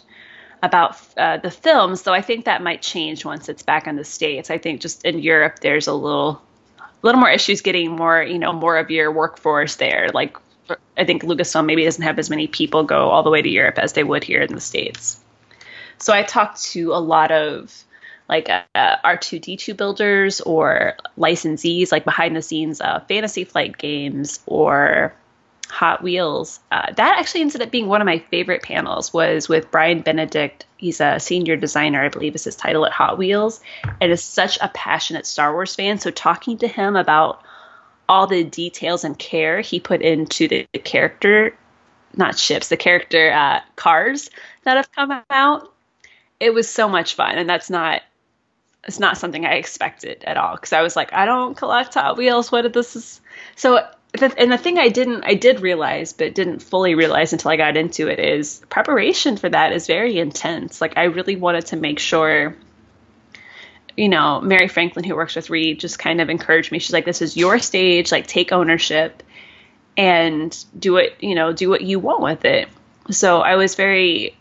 [0.62, 2.02] about uh, the films.
[2.02, 4.50] So I think that might change once it's back in the states.
[4.50, 6.42] I think just in Europe, there's a little
[6.78, 10.08] a little more issues getting more you know more of your workforce there.
[10.12, 10.36] Like
[10.96, 13.78] I think Lucasfilm maybe doesn't have as many people go all the way to Europe
[13.78, 15.20] as they would here in the states.
[15.98, 17.84] So I talked to a lot of
[18.28, 25.12] like uh, R2D2 builders or licensees, like behind the scenes uh, Fantasy Flight games or
[25.70, 26.60] Hot Wheels.
[26.70, 29.12] Uh, that actually ended up being one of my favorite panels.
[29.12, 30.66] Was with Bryan Benedict.
[30.76, 33.60] He's a senior designer, I believe, is his title at Hot Wheels,
[34.00, 35.98] and is such a passionate Star Wars fan.
[35.98, 37.42] So talking to him about
[38.08, 41.54] all the details and care he put into the, the character,
[42.16, 44.30] not ships, the character uh, cars
[44.64, 45.72] that have come out,
[46.40, 47.38] it was so much fun.
[47.38, 48.02] And that's not
[48.84, 52.16] it's not something I expected at all because I was like, I don't collect Hot
[52.16, 52.50] Wheels.
[52.50, 53.20] What did this is?
[53.56, 57.56] So, and the thing I didn't, I did realize, but didn't fully realize until I
[57.56, 60.80] got into it is preparation for that is very intense.
[60.80, 62.56] Like, I really wanted to make sure,
[63.96, 66.80] you know, Mary Franklin, who works with Reed, just kind of encouraged me.
[66.80, 69.22] She's like, this is your stage, like, take ownership
[69.96, 72.68] and do it, you know, do what you want with it.
[73.10, 74.36] So, I was very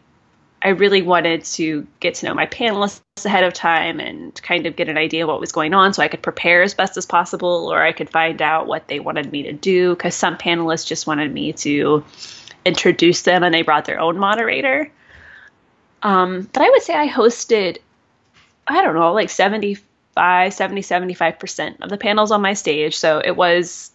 [0.62, 4.76] I really wanted to get to know my panelists ahead of time and kind of
[4.76, 7.06] get an idea of what was going on so I could prepare as best as
[7.06, 10.86] possible or I could find out what they wanted me to do because some panelists
[10.86, 12.04] just wanted me to
[12.66, 14.92] introduce them and they brought their own moderator.
[16.04, 17.78] Um, but I would say I hosted,
[18.68, 22.98] I don't know, like 75, 70, 75% of the panels on my stage.
[22.98, 23.92] So it was,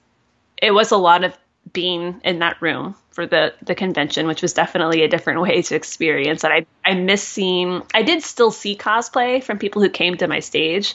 [0.57, 1.37] it was a lot of
[1.73, 5.75] being in that room for the the convention, which was definitely a different way to
[5.77, 6.45] experience.
[6.45, 7.83] And I I miss seeing.
[7.95, 10.95] I did still see cosplay from people who came to my stage.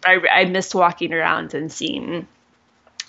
[0.00, 2.26] But I I missed walking around and seeing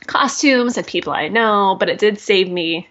[0.06, 1.78] costumes and people I know.
[1.80, 2.90] But it did save me.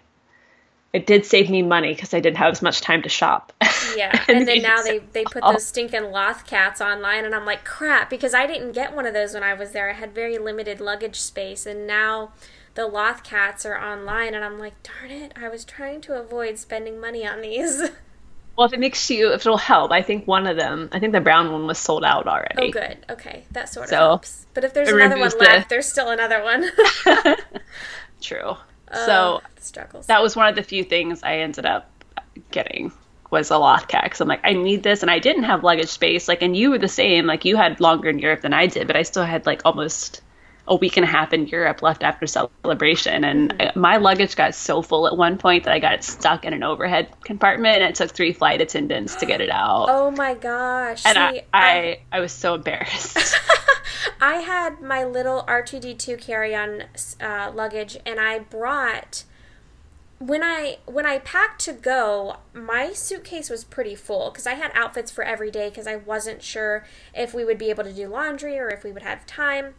[0.93, 3.53] It did save me money because I didn't have as much time to shop.
[3.97, 7.65] Yeah, and then now they they put those stinking loth cats online, and I'm like,
[7.65, 9.89] crap, because I didn't get one of those when I was there.
[9.89, 12.31] I had very limited luggage space, and now
[12.75, 16.57] the loth cats are online, and I'm like, darn it, I was trying to avoid
[16.57, 17.89] spending money on these.
[18.57, 21.13] Well, if it makes you, if it'll help, I think one of them, I think
[21.13, 22.67] the brown one was sold out already.
[22.67, 22.97] Oh, good.
[23.09, 24.45] Okay, that sort of So, helps.
[24.53, 26.69] But if there's another one the- left, there's still another one.
[28.21, 28.57] True.
[28.89, 30.07] Uh, so struggles.
[30.07, 31.89] that was one of the few things I ended up
[32.51, 32.91] getting
[33.29, 35.87] was a loth cat because I'm like I need this and I didn't have luggage
[35.87, 38.67] space like and you were the same like you had longer in Europe than I
[38.67, 40.21] did but I still had like almost
[40.71, 43.79] a week and a half in Europe left after celebration and Mm-hmm.
[43.79, 47.09] my luggage got so full at one point that I got stuck in an overhead
[47.23, 51.05] compartment and it took three flight attendants to get it out oh my gosh.
[51.05, 53.17] and See, I, I I was so embarrassed
[54.21, 56.83] I had my little R2D2 carry-on
[57.19, 59.23] uh, luggage, and I brought
[60.19, 64.71] when I when I packed to go, my suitcase was pretty full because I had
[64.75, 68.07] outfits for every day because I wasn't sure if we would be able to do
[68.07, 69.73] laundry or if we would have time.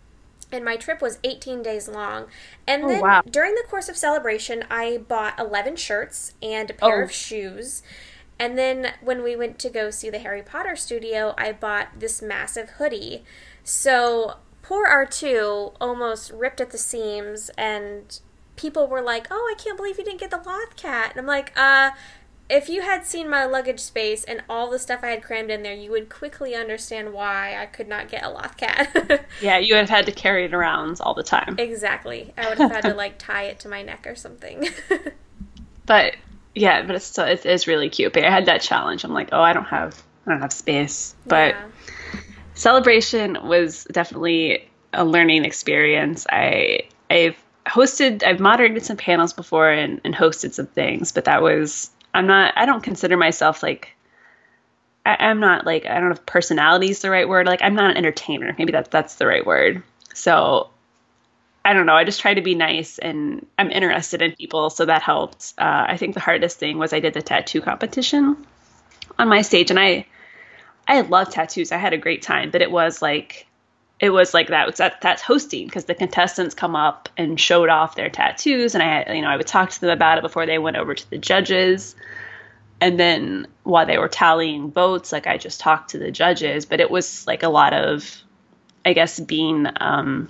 [0.52, 2.26] And my trip was 18 days long.
[2.66, 3.22] And Oh, then wow.
[3.28, 7.04] during the course of celebration, I bought 11 shirts and a pair Oh.
[7.04, 7.82] of shoes.
[8.38, 12.20] And then when we went to go see the Harry Potter studio, I bought this
[12.20, 13.24] massive hoodie.
[13.64, 18.18] So poor R2 almost ripped at the seams, and
[18.56, 21.26] people were like, "Oh, I can't believe you didn't get the Loth Cat." And I'm
[21.26, 21.90] like, "Uh,
[22.50, 25.62] if you had seen my luggage space and all the stuff I had crammed in
[25.62, 29.74] there, you would quickly understand why I could not get a Loth Cat." yeah you
[29.74, 32.32] would have had to carry it around all the time exactly.
[32.36, 34.68] I would have had to like tie it to my neck or something.
[35.86, 36.16] but
[36.54, 38.12] yeah, but it's still it is really cute.
[38.12, 39.04] But I had that challenge.
[39.04, 41.14] I'm like, oh, I don't have I don't have space.
[41.26, 42.20] But Yeah.
[42.54, 46.26] celebration was definitely a learning experience.
[46.28, 46.80] I
[47.10, 47.36] I've
[47.66, 52.26] hosted I've moderated some panels before and, and hosted some things, but that was I'm
[52.26, 53.96] not I don't consider myself like
[55.04, 57.46] I, I'm not like I don't know if personality is the right word.
[57.46, 58.54] Like I'm not an entertainer.
[58.58, 59.82] Maybe that that's the right word.
[60.14, 60.70] So
[61.64, 61.94] I don't know.
[61.94, 65.54] I just try to be nice and I'm interested in people, so that helped.
[65.58, 68.36] Uh, I think the hardest thing was I did the tattoo competition
[69.18, 70.06] on my stage, and I
[70.86, 71.72] I love tattoos.
[71.72, 73.46] I had a great time, but it was like
[74.02, 74.68] it was like that.
[74.68, 78.84] It's that that's hosting because the contestants come up and showed off their tattoos, and
[78.84, 81.10] I you know I would talk to them about it before they went over to
[81.10, 81.96] the judges.
[82.80, 86.80] and then while they were tallying votes, like I just talked to the judges, but
[86.80, 88.22] it was like a lot of,
[88.84, 90.28] I guess, being um,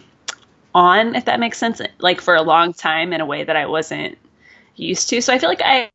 [0.74, 3.66] on, if that makes sense, like for a long time in a way that I
[3.66, 4.18] wasn't
[4.76, 5.22] used to.
[5.22, 5.90] So I feel like I,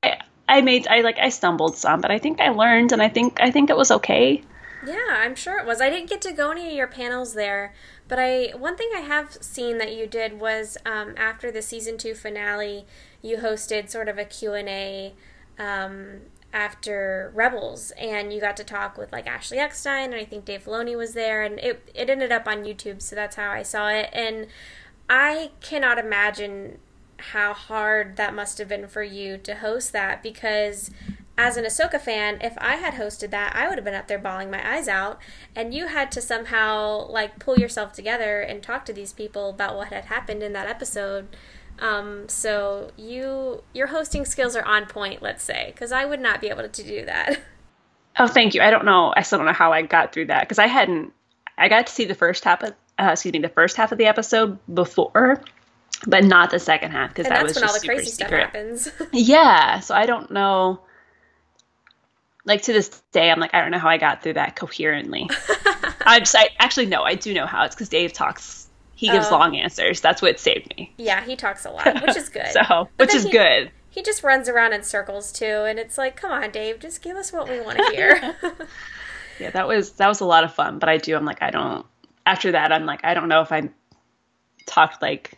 [0.49, 3.39] I made, I like, I stumbled some, but I think I learned, and I think,
[3.41, 4.43] I think it was okay.
[4.87, 5.81] Yeah, I'm sure it was.
[5.81, 7.73] I didn't get to go any of your panels there,
[8.07, 11.97] but I one thing I have seen that you did was um, after the season
[11.97, 12.85] two finale,
[13.21, 15.13] you hosted sort of a Q and A
[15.59, 16.21] um,
[16.53, 20.63] after Rebels, and you got to talk with like Ashley Eckstein, and I think Dave
[20.63, 23.89] Filoni was there, and it it ended up on YouTube, so that's how I saw
[23.89, 24.47] it, and
[25.09, 26.77] I cannot imagine
[27.17, 30.91] how hard that must have been for you to host that because
[31.37, 34.17] as an Ahsoka fan, if I had hosted that, I would have been up there
[34.17, 35.19] bawling my eyes out,
[35.55, 39.75] and you had to somehow like pull yourself together and talk to these people about
[39.75, 41.27] what had happened in that episode
[41.79, 46.41] um, so you your hosting skills are on point, let's say, because I would not
[46.41, 47.39] be able to do that.
[48.19, 48.63] Oh, thank you.
[48.63, 49.13] I don't know.
[49.15, 51.13] I still don't know how I got through that because I hadn't.
[51.55, 53.99] I got to see the first half of, uh, excuse me, the first half of
[53.99, 55.43] the episode before,
[56.07, 58.27] but not the second half because that was when just all the crazy secret.
[58.27, 58.91] stuff happens.
[59.13, 60.79] yeah, so I don't know.
[62.47, 65.29] Like to this day, I'm like, I don't know how I got through that coherently.
[66.05, 67.65] I'm just, I actually no, I do know how.
[67.65, 68.67] It's because Dave talks
[68.97, 70.01] he gives uh, long answers.
[70.01, 70.91] That's what saved me.
[70.97, 72.47] Yeah, he talks a lot, which is good.
[72.47, 73.69] so, which is he, good.
[73.91, 77.15] He just runs around in circles too, and it's like, come on, Dave, just give
[77.15, 78.35] us what we want to hear.
[79.39, 80.79] yeah, that was that was a lot of fun.
[80.79, 81.85] But I do, I'm like, I don't.
[82.25, 83.69] After that, I'm like, I don't know if I
[84.65, 85.37] talked like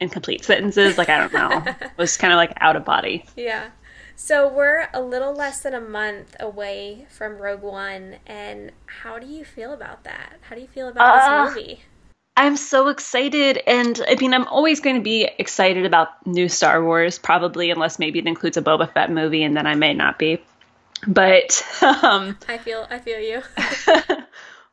[0.00, 0.98] incomplete sentences.
[0.98, 1.62] Like, I don't know.
[1.80, 3.24] it was kind of like out of body.
[3.36, 3.70] Yeah.
[4.16, 9.26] So we're a little less than a month away from Rogue One, and how do
[9.26, 10.38] you feel about that?
[10.42, 11.82] How do you feel about uh, this movie?
[12.36, 13.60] I'm so excited.
[13.66, 17.98] And I mean, I'm always going to be excited about new Star Wars, probably, unless
[17.98, 20.42] maybe it includes a Boba Fett movie, and then I may not be.
[21.06, 23.42] But um, I feel I feel you.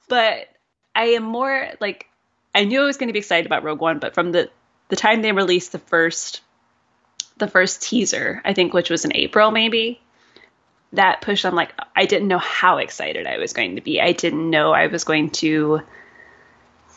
[0.07, 0.47] but
[0.95, 2.07] I am more like
[2.53, 4.49] I knew I was going to be excited about Rogue One, but from the
[4.89, 6.41] the time they released the first
[7.41, 9.99] the first teaser, I think, which was in April, maybe
[10.93, 14.01] that pushed I'm like, I didn't know how excited I was going to be.
[14.01, 15.81] I didn't know I was going to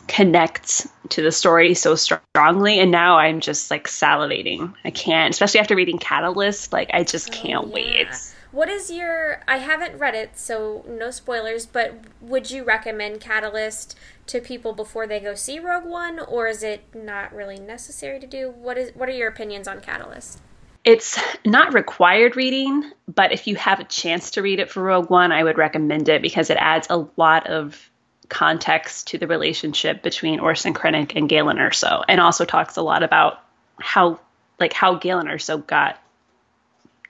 [0.07, 5.59] connect to the story so strongly and now i'm just like salivating i can't especially
[5.59, 7.73] after reading catalyst like i just oh, can't oh, yeah.
[7.73, 13.19] wait what is your i haven't read it so no spoilers but would you recommend
[13.19, 13.95] catalyst
[14.27, 18.27] to people before they go see rogue one or is it not really necessary to
[18.27, 18.49] do?
[18.49, 20.41] What is what are your opinions on catalyst?
[20.83, 25.09] It's not required reading, but if you have a chance to read it for Rogue
[25.09, 27.89] One, I would recommend it because it adds a lot of
[28.29, 33.01] context to the relationship between Orson Krennic and Galen Erso, and also talks a lot
[33.01, 33.39] about
[33.79, 34.19] how
[34.59, 35.99] like how Galen Erso got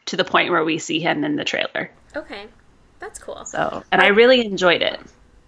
[0.06, 1.89] to the point where we see him in the trailer.
[2.16, 2.47] Okay,
[2.99, 3.45] that's cool.
[3.45, 4.99] So, and I really enjoyed it.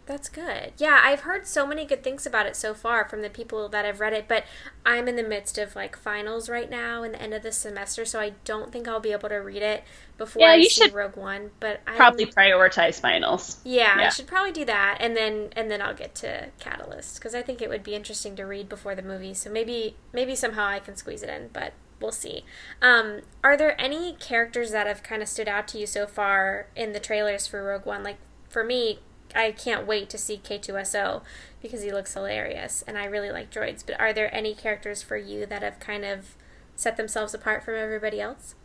[0.08, 0.72] That's good.
[0.78, 3.84] Yeah, I've heard so many good things about it so far from the people that
[3.84, 4.46] have read it, but
[4.86, 8.06] I'm in the midst of like finals right now and the end of the semester,
[8.06, 9.84] so I don't think I'll be able to read it
[10.18, 11.52] before yeah, I you see should Rogue One.
[11.60, 13.60] But probably I'm, prioritize finals.
[13.66, 17.16] Yeah, yeah, I should probably do that, and then and then I'll get to Catalyst
[17.16, 19.34] because I think it would be interesting to read before the movie.
[19.34, 22.44] So maybe maybe somehow I can squeeze it in, but we'll see.
[22.82, 26.68] Um, are there any characters that have kind of stood out to you so far
[26.76, 28.04] in the trailers for Rogue One?
[28.04, 28.18] Like
[28.50, 29.00] for me,
[29.36, 31.22] I can't wait to see K2SO
[31.62, 33.84] because he looks hilarious and I really like droids.
[33.86, 36.36] But are there any characters for you that have kind of
[36.76, 38.56] set themselves apart from everybody else?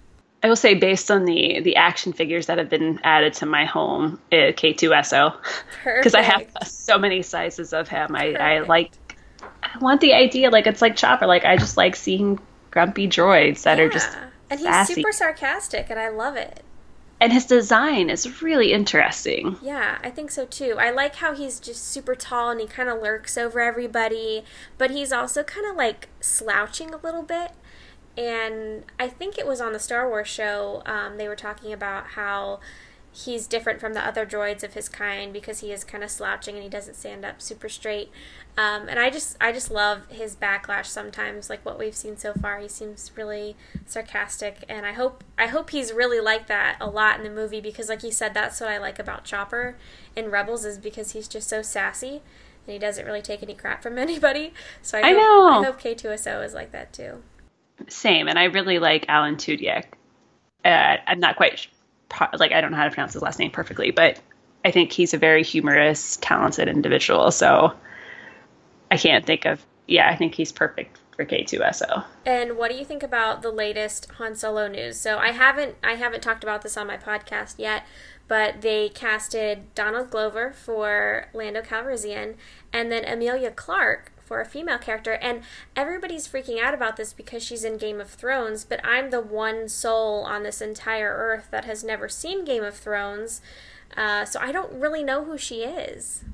[0.44, 3.64] I will say, based on the the action figures that have been added to my
[3.64, 5.36] home, uh, K2SO,
[5.84, 8.16] because I have so many sizes of him.
[8.16, 8.90] I, I like,
[9.62, 11.28] I want the idea like it's like Chopper.
[11.28, 12.40] Like I just like seeing
[12.72, 13.84] grumpy droids that yeah.
[13.84, 14.10] are just
[14.50, 14.94] and he's sassy.
[14.94, 16.64] super sarcastic, and I love it
[17.22, 19.56] and his design is really interesting.
[19.62, 20.74] Yeah, I think so too.
[20.76, 24.42] I like how he's just super tall and he kind of lurks over everybody,
[24.76, 27.52] but he's also kind of like slouching a little bit.
[28.18, 32.08] And I think it was on the Star Wars show, um, they were talking about
[32.08, 32.58] how
[33.12, 36.54] he's different from the other droids of his kind because he is kind of slouching
[36.54, 38.10] and he doesn't stand up super straight.
[38.56, 42.34] Um, and I just I just love his backlash sometimes, like what we've seen so
[42.34, 42.58] far.
[42.58, 43.56] He seems really
[43.86, 47.60] sarcastic, and I hope I hope he's really like that a lot in the movie
[47.60, 49.76] because, like he said, that's what I like about Chopper
[50.14, 52.22] in Rebels is because he's just so sassy
[52.66, 54.52] and he doesn't really take any crap from anybody.
[54.82, 57.22] So I, I hope, know I hope K2SO is like that too.
[57.88, 59.84] Same, and I really like Alan Tudyk.
[60.64, 61.66] Uh, I'm not quite
[62.38, 64.20] like I don't know how to pronounce his last name perfectly, but
[64.64, 67.30] I think he's a very humorous, talented individual.
[67.30, 67.72] So
[68.90, 69.64] I can't think of.
[69.86, 72.04] Yeah, I think he's perfect for for K2SO.
[72.24, 74.98] And what do you think about the latest Han Solo news?
[74.98, 77.84] So I haven't I haven't talked about this on my podcast yet,
[78.28, 82.34] but they casted Donald Glover for Lando Calrissian
[82.72, 85.42] and then Emilia Clarke for a female character and
[85.76, 89.68] everybody's freaking out about this because she's in Game of Thrones, but I'm the one
[89.68, 93.40] soul on this entire earth that has never seen Game of Thrones.
[93.96, 96.24] Uh, so I don't really know who she is.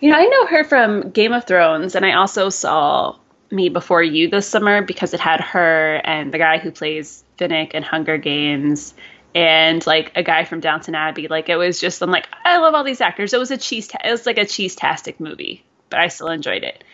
[0.00, 3.16] You know, I know her from Game of Thrones, and I also saw
[3.50, 7.72] Me Before You this summer because it had her and the guy who plays Finnick
[7.72, 8.94] in Hunger Games
[9.34, 11.28] and like a guy from Downton Abbey.
[11.28, 13.32] Like it was just, I'm like, I love all these actors.
[13.32, 16.62] It was a cheese, it was like a cheese tastic movie, but I still enjoyed
[16.62, 16.84] it.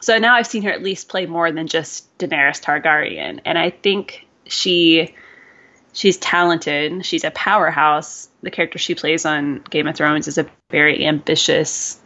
[0.00, 3.70] So now I've seen her at least play more than just Daenerys Targaryen, and I
[3.70, 5.14] think she
[5.92, 7.04] she's talented.
[7.06, 8.28] She's a powerhouse.
[8.42, 12.00] The character she plays on Game of Thrones is a very ambitious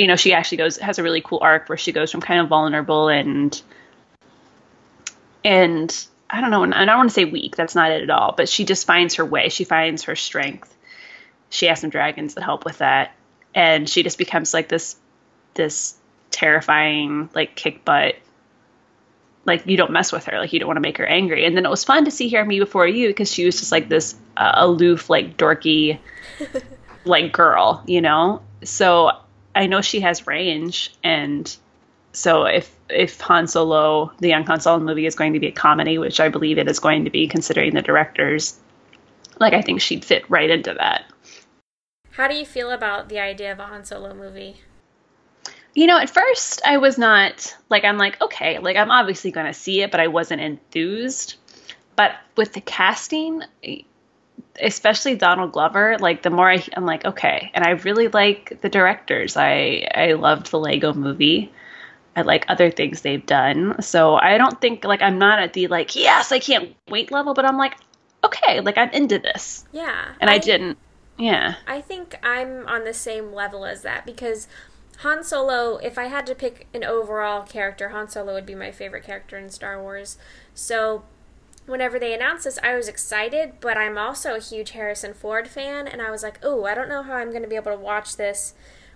[0.00, 2.40] you know, she actually goes has a really cool arc where she goes from kind
[2.40, 3.60] of vulnerable and
[5.44, 7.54] and I don't know, and I don't want to say weak.
[7.54, 8.32] That's not it at all.
[8.32, 9.50] But she just finds her way.
[9.50, 10.74] She finds her strength.
[11.50, 13.14] She has some dragons that help with that,
[13.54, 14.96] and she just becomes like this
[15.54, 15.94] this
[16.30, 18.16] terrifying like kick butt.
[19.44, 20.38] Like you don't mess with her.
[20.38, 21.44] Like you don't want to make her angry.
[21.44, 23.72] And then it was fun to see her me before you because she was just
[23.72, 25.98] like this uh, aloof, like dorky,
[27.04, 28.42] like girl, you know.
[28.62, 29.12] So
[29.54, 31.54] I know she has range, and
[32.12, 35.52] so if if Han Solo, the young Han Solo movie, is going to be a
[35.52, 38.58] comedy, which I believe it is going to be, considering the directors,
[39.38, 41.04] like I think she'd fit right into that.
[42.12, 44.56] How do you feel about the idea of a Han Solo movie?
[45.74, 49.46] You know, at first I was not like I'm like okay, like I'm obviously going
[49.46, 51.36] to see it, but I wasn't enthused.
[51.96, 53.42] But with the casting,
[54.60, 57.50] especially Donald Glover, like the more I, I'm like, okay.
[57.54, 59.36] And I really like the directors.
[59.36, 61.52] I I loved the Lego movie.
[62.16, 63.80] I like other things they've done.
[63.82, 67.34] So I don't think like I'm not at the like, yes, I can't wait level,
[67.34, 67.74] but I'm like,
[68.24, 69.64] okay, like I'm into this.
[69.72, 70.12] Yeah.
[70.20, 70.78] And I, I didn't.
[71.18, 71.56] Yeah.
[71.66, 74.48] I think I'm on the same level as that because
[75.00, 78.70] Han Solo, if I had to pick an overall character, Han Solo would be my
[78.70, 80.18] favorite character in Star Wars.
[80.54, 81.04] So
[81.64, 85.88] whenever they announced this, I was excited, but I'm also a huge Harrison Ford fan,
[85.88, 87.78] and I was like, oh, I don't know how I'm going to be able to
[87.78, 88.52] watch this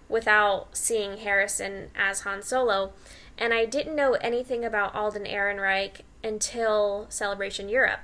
[0.07, 2.93] without seeing Harrison as Han Solo.
[3.39, 8.01] And I didn't know anything about Alden Ehrenreich until Celebration Europe.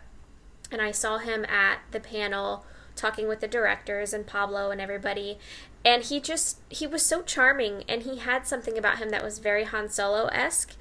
[0.73, 2.65] And I saw him at the panel
[2.97, 5.39] talking with the directors and Pablo and everybody.
[5.85, 9.39] And he just, he was so charming, and he had something about him that was
[9.39, 10.77] very Han Solo esque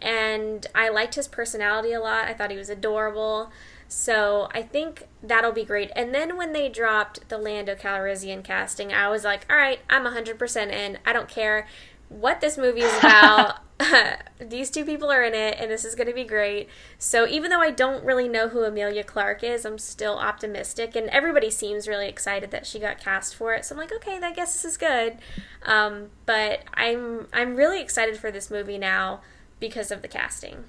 [0.00, 2.26] and I liked his personality a lot.
[2.26, 3.50] I thought he was adorable.
[3.88, 5.90] So I think that'll be great.
[5.94, 10.04] And then when they dropped the Lando Calrissian casting, I was like, all right, I'm
[10.04, 10.98] 100% in.
[11.06, 11.66] I don't care
[12.08, 13.60] what this movie is about.
[14.40, 16.68] These two people are in it, and this is going to be great.
[16.98, 21.08] So even though I don't really know who Emilia Clarke is, I'm still optimistic, and
[21.08, 23.64] everybody seems really excited that she got cast for it.
[23.64, 25.18] So I'm like, okay, I guess this is good.
[25.64, 29.20] Um, but I'm I'm really excited for this movie now
[29.60, 30.64] because of the casting.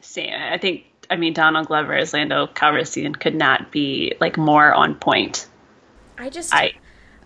[0.00, 0.32] Same.
[0.34, 4.94] I think I mean Donald Glover as Lando Calrissian could not be like more on
[4.96, 5.46] point.
[6.18, 6.72] I just I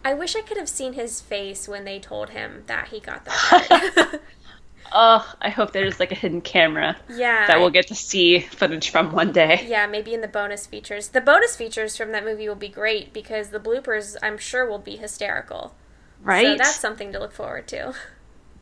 [0.04, 3.24] I wish I could have seen his face when they told him that he got
[3.24, 3.30] the
[4.00, 4.20] part.
[4.92, 6.96] oh, I hope there's like a hidden camera.
[7.08, 7.46] Yeah.
[7.46, 9.64] That we'll get to see footage from one day.
[9.68, 11.08] Yeah, maybe in the bonus features.
[11.08, 14.78] The bonus features from that movie will be great because the bloopers I'm sure will
[14.78, 15.74] be hysterical.
[16.22, 16.46] Right.
[16.46, 17.94] So that's something to look forward to.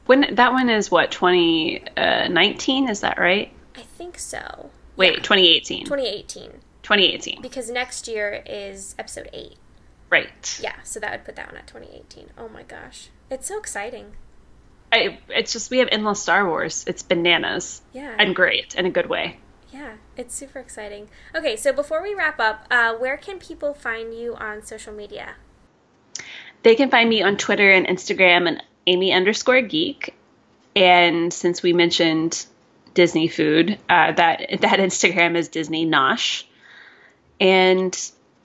[0.06, 3.52] When that one is what 2019 uh, is that right?
[3.76, 4.70] I think so.
[4.96, 5.22] Wait, yeah.
[5.22, 5.84] 2018.
[5.84, 6.50] 2018.
[6.82, 7.42] 2018.
[7.42, 9.56] Because next year is episode 8.
[10.10, 10.58] Right.
[10.60, 12.30] Yeah, so that would put that one at 2018.
[12.36, 13.08] Oh my gosh.
[13.30, 14.16] It's so exciting.
[14.92, 16.84] I, it's just we have endless Star Wars.
[16.88, 17.80] It's bananas.
[17.92, 18.14] Yeah.
[18.18, 19.38] And great in a good way.
[19.72, 21.08] Yeah, it's super exciting.
[21.34, 25.36] Okay, so before we wrap up, uh, where can people find you on social media?
[26.64, 30.14] They can find me on Twitter and Instagram and Amy underscore geek.
[30.74, 32.44] And since we mentioned
[32.94, 36.44] Disney food, uh, that that Instagram is Disney Nosh.
[37.38, 37.96] And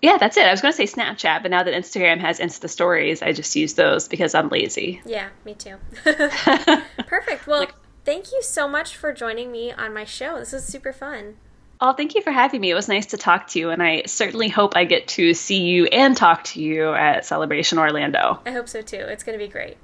[0.01, 0.45] yeah, that's it.
[0.45, 3.55] I was going to say Snapchat, but now that Instagram has Insta stories, I just
[3.55, 5.01] use those because I'm lazy.
[5.05, 5.77] Yeah, me too.
[6.03, 7.47] Perfect.
[7.47, 7.73] Well, like,
[8.03, 10.39] thank you so much for joining me on my show.
[10.39, 11.37] This was super fun.
[11.81, 12.71] Oh, thank you for having me.
[12.71, 15.63] It was nice to talk to you, and I certainly hope I get to see
[15.63, 18.39] you and talk to you at Celebration Orlando.
[18.45, 18.97] I hope so too.
[18.97, 19.77] It's going to be great.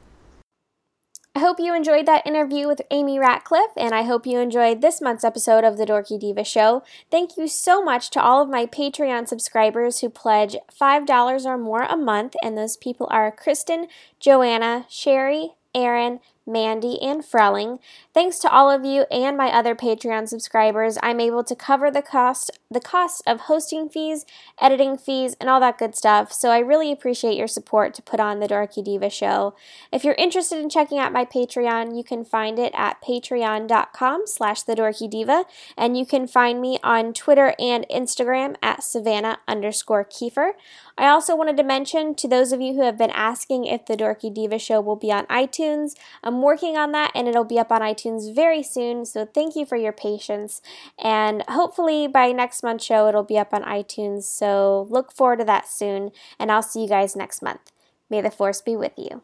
[1.34, 5.00] I hope you enjoyed that interview with Amy Ratcliffe, and I hope you enjoyed this
[5.00, 6.84] month's episode of The Dorky Diva Show.
[7.10, 11.84] Thank you so much to all of my Patreon subscribers who pledge $5 or more
[11.84, 13.88] a month, and those people are Kristen,
[14.20, 17.80] Joanna, Sherry, Aaron, Mandy, and Frelling.
[18.14, 22.02] Thanks to all of you and my other Patreon subscribers, I'm able to cover the
[22.02, 24.26] cost the cost of hosting fees,
[24.60, 26.32] editing fees, and all that good stuff.
[26.32, 29.54] So I really appreciate your support to put on the Dorky Diva show.
[29.92, 34.64] If you're interested in checking out my Patreon, you can find it at patreon.com slash
[34.64, 35.44] the Dorky Diva,
[35.78, 40.52] and you can find me on Twitter and Instagram at Savanna underscore Kiefer.
[40.98, 43.98] I also wanted to mention to those of you who have been asking if the
[43.98, 45.94] Dorky Diva show will be on iTunes,
[46.32, 49.06] I'm working on that and it'll be up on iTunes very soon.
[49.06, 50.62] So thank you for your patience.
[50.98, 54.24] And hopefully by next month's show, it'll be up on iTunes.
[54.24, 56.12] So look forward to that soon.
[56.40, 57.74] And I'll see you guys next month.
[58.10, 59.24] May the force be with you.